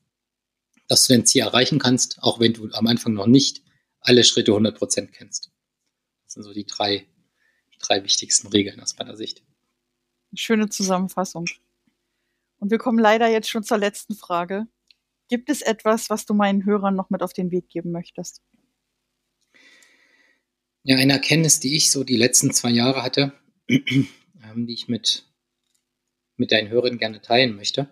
[0.89, 3.63] dass du dein Ziel erreichen kannst, auch wenn du am Anfang noch nicht
[4.01, 5.51] alle Schritte 100% kennst.
[6.25, 7.07] Das sind so die drei,
[7.79, 9.43] drei wichtigsten Regeln aus meiner Sicht.
[10.35, 11.47] Schöne Zusammenfassung.
[12.59, 14.67] Und wir kommen leider jetzt schon zur letzten Frage.
[15.29, 18.43] Gibt es etwas, was du meinen Hörern noch mit auf den Weg geben möchtest?
[20.85, 23.33] Ja, eine Erkenntnis, die ich so die letzten zwei Jahre hatte,
[23.69, 25.25] ähm, die ich mit,
[26.37, 27.89] mit deinen Hörern gerne teilen möchte.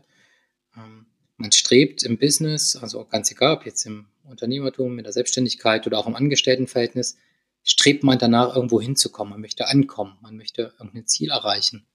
[0.77, 1.07] Ähm,
[1.37, 5.99] man strebt im Business, also ganz egal, ob jetzt im Unternehmertum, in der Selbstständigkeit oder
[5.99, 7.17] auch im Angestelltenverhältnis,
[7.65, 9.33] strebt man danach irgendwo hinzukommen.
[9.33, 11.87] Man möchte ankommen, man möchte irgendein Ziel erreichen.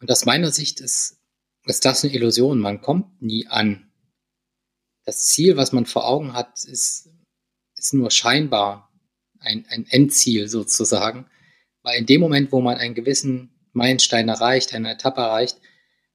[0.00, 1.16] Und aus meiner Sicht ist
[1.66, 2.60] ist das eine Illusion.
[2.60, 3.90] Man kommt nie an.
[5.04, 7.10] Das Ziel, was man vor Augen hat, ist,
[7.76, 8.92] ist nur scheinbar
[9.40, 11.26] ein, ein Endziel sozusagen.
[11.82, 15.60] Weil in dem Moment, wo man einen gewissen Meilenstein erreicht, eine Etappe erreicht,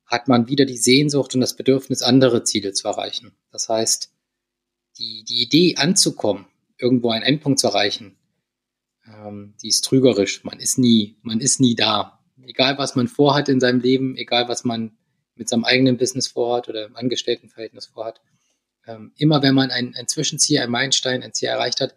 [0.05, 3.33] hat man wieder die Sehnsucht und das Bedürfnis, andere Ziele zu erreichen.
[3.51, 4.11] Das heißt,
[4.97, 6.47] die, die Idee anzukommen,
[6.77, 8.17] irgendwo einen Endpunkt zu erreichen,
[9.07, 10.43] ähm, die ist trügerisch.
[10.43, 12.19] Man ist nie, man ist nie da.
[12.43, 14.97] Egal was man vorhat in seinem Leben, egal was man
[15.35, 18.21] mit seinem eigenen Business vorhat oder im Angestelltenverhältnis vorhat.
[18.85, 21.95] Ähm, immer wenn man ein, ein Zwischenziel, ein Meilenstein, ein Ziel erreicht hat,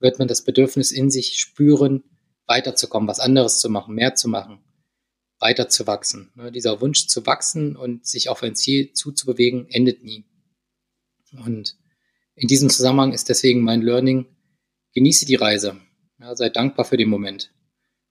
[0.00, 2.04] wird man das Bedürfnis in sich spüren,
[2.46, 4.60] weiterzukommen, was anderes zu machen, mehr zu machen,
[5.38, 6.30] weiter zu wachsen.
[6.34, 10.24] Ne, dieser Wunsch zu wachsen und sich auf ein Ziel zuzubewegen, endet nie.
[11.32, 11.76] Und
[12.34, 14.26] in diesem Zusammenhang ist deswegen mein Learning,
[14.92, 15.80] genieße die Reise.
[16.20, 17.52] Ja, sei dankbar für den Moment.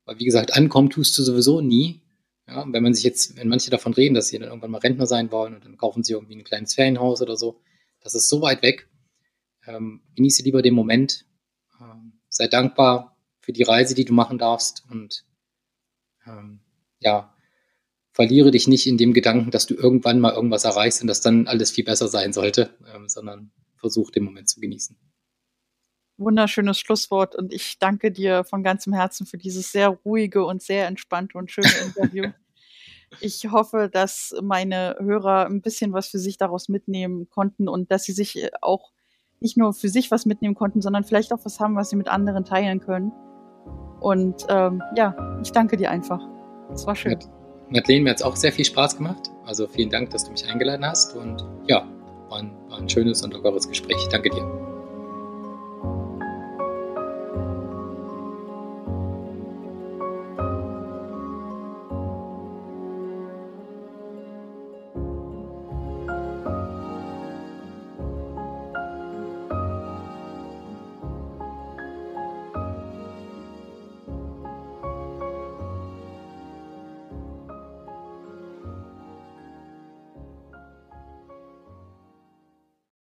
[0.05, 2.01] Weil wie gesagt, ankommen tust du sowieso nie.
[2.47, 5.07] Ja, wenn man sich jetzt, wenn manche davon reden, dass sie dann irgendwann mal Rentner
[5.07, 7.61] sein wollen und dann kaufen sie irgendwie ein kleines Ferienhaus oder so,
[8.01, 8.89] das ist so weit weg.
[9.65, 11.25] Ähm, genieße lieber den Moment.
[11.79, 15.25] Ähm, sei dankbar für die Reise, die du machen darfst und
[16.27, 16.59] ähm,
[16.99, 17.33] ja,
[18.11, 21.47] verliere dich nicht in dem Gedanken, dass du irgendwann mal irgendwas erreichst und dass dann
[21.47, 24.97] alles viel besser sein sollte, ähm, sondern versuch den Moment zu genießen
[26.17, 30.87] wunderschönes Schlusswort und ich danke dir von ganzem Herzen für dieses sehr ruhige und sehr
[30.87, 32.31] entspannte und schöne Interview.
[33.19, 38.03] ich hoffe, dass meine Hörer ein bisschen was für sich daraus mitnehmen konnten und dass
[38.03, 38.91] sie sich auch
[39.39, 42.07] nicht nur für sich was mitnehmen konnten, sondern vielleicht auch was haben, was sie mit
[42.07, 43.11] anderen teilen können.
[43.99, 46.21] Und ähm, ja, ich danke dir einfach.
[46.73, 47.17] Es war schön.
[47.69, 49.31] Madeleine, mir hat es auch sehr viel Spaß gemacht.
[49.45, 51.15] Also vielen Dank, dass du mich eingeladen hast.
[51.15, 51.87] Und ja,
[52.29, 54.07] war ein, war ein schönes und lockeres Gespräch.
[54.11, 54.62] Danke dir.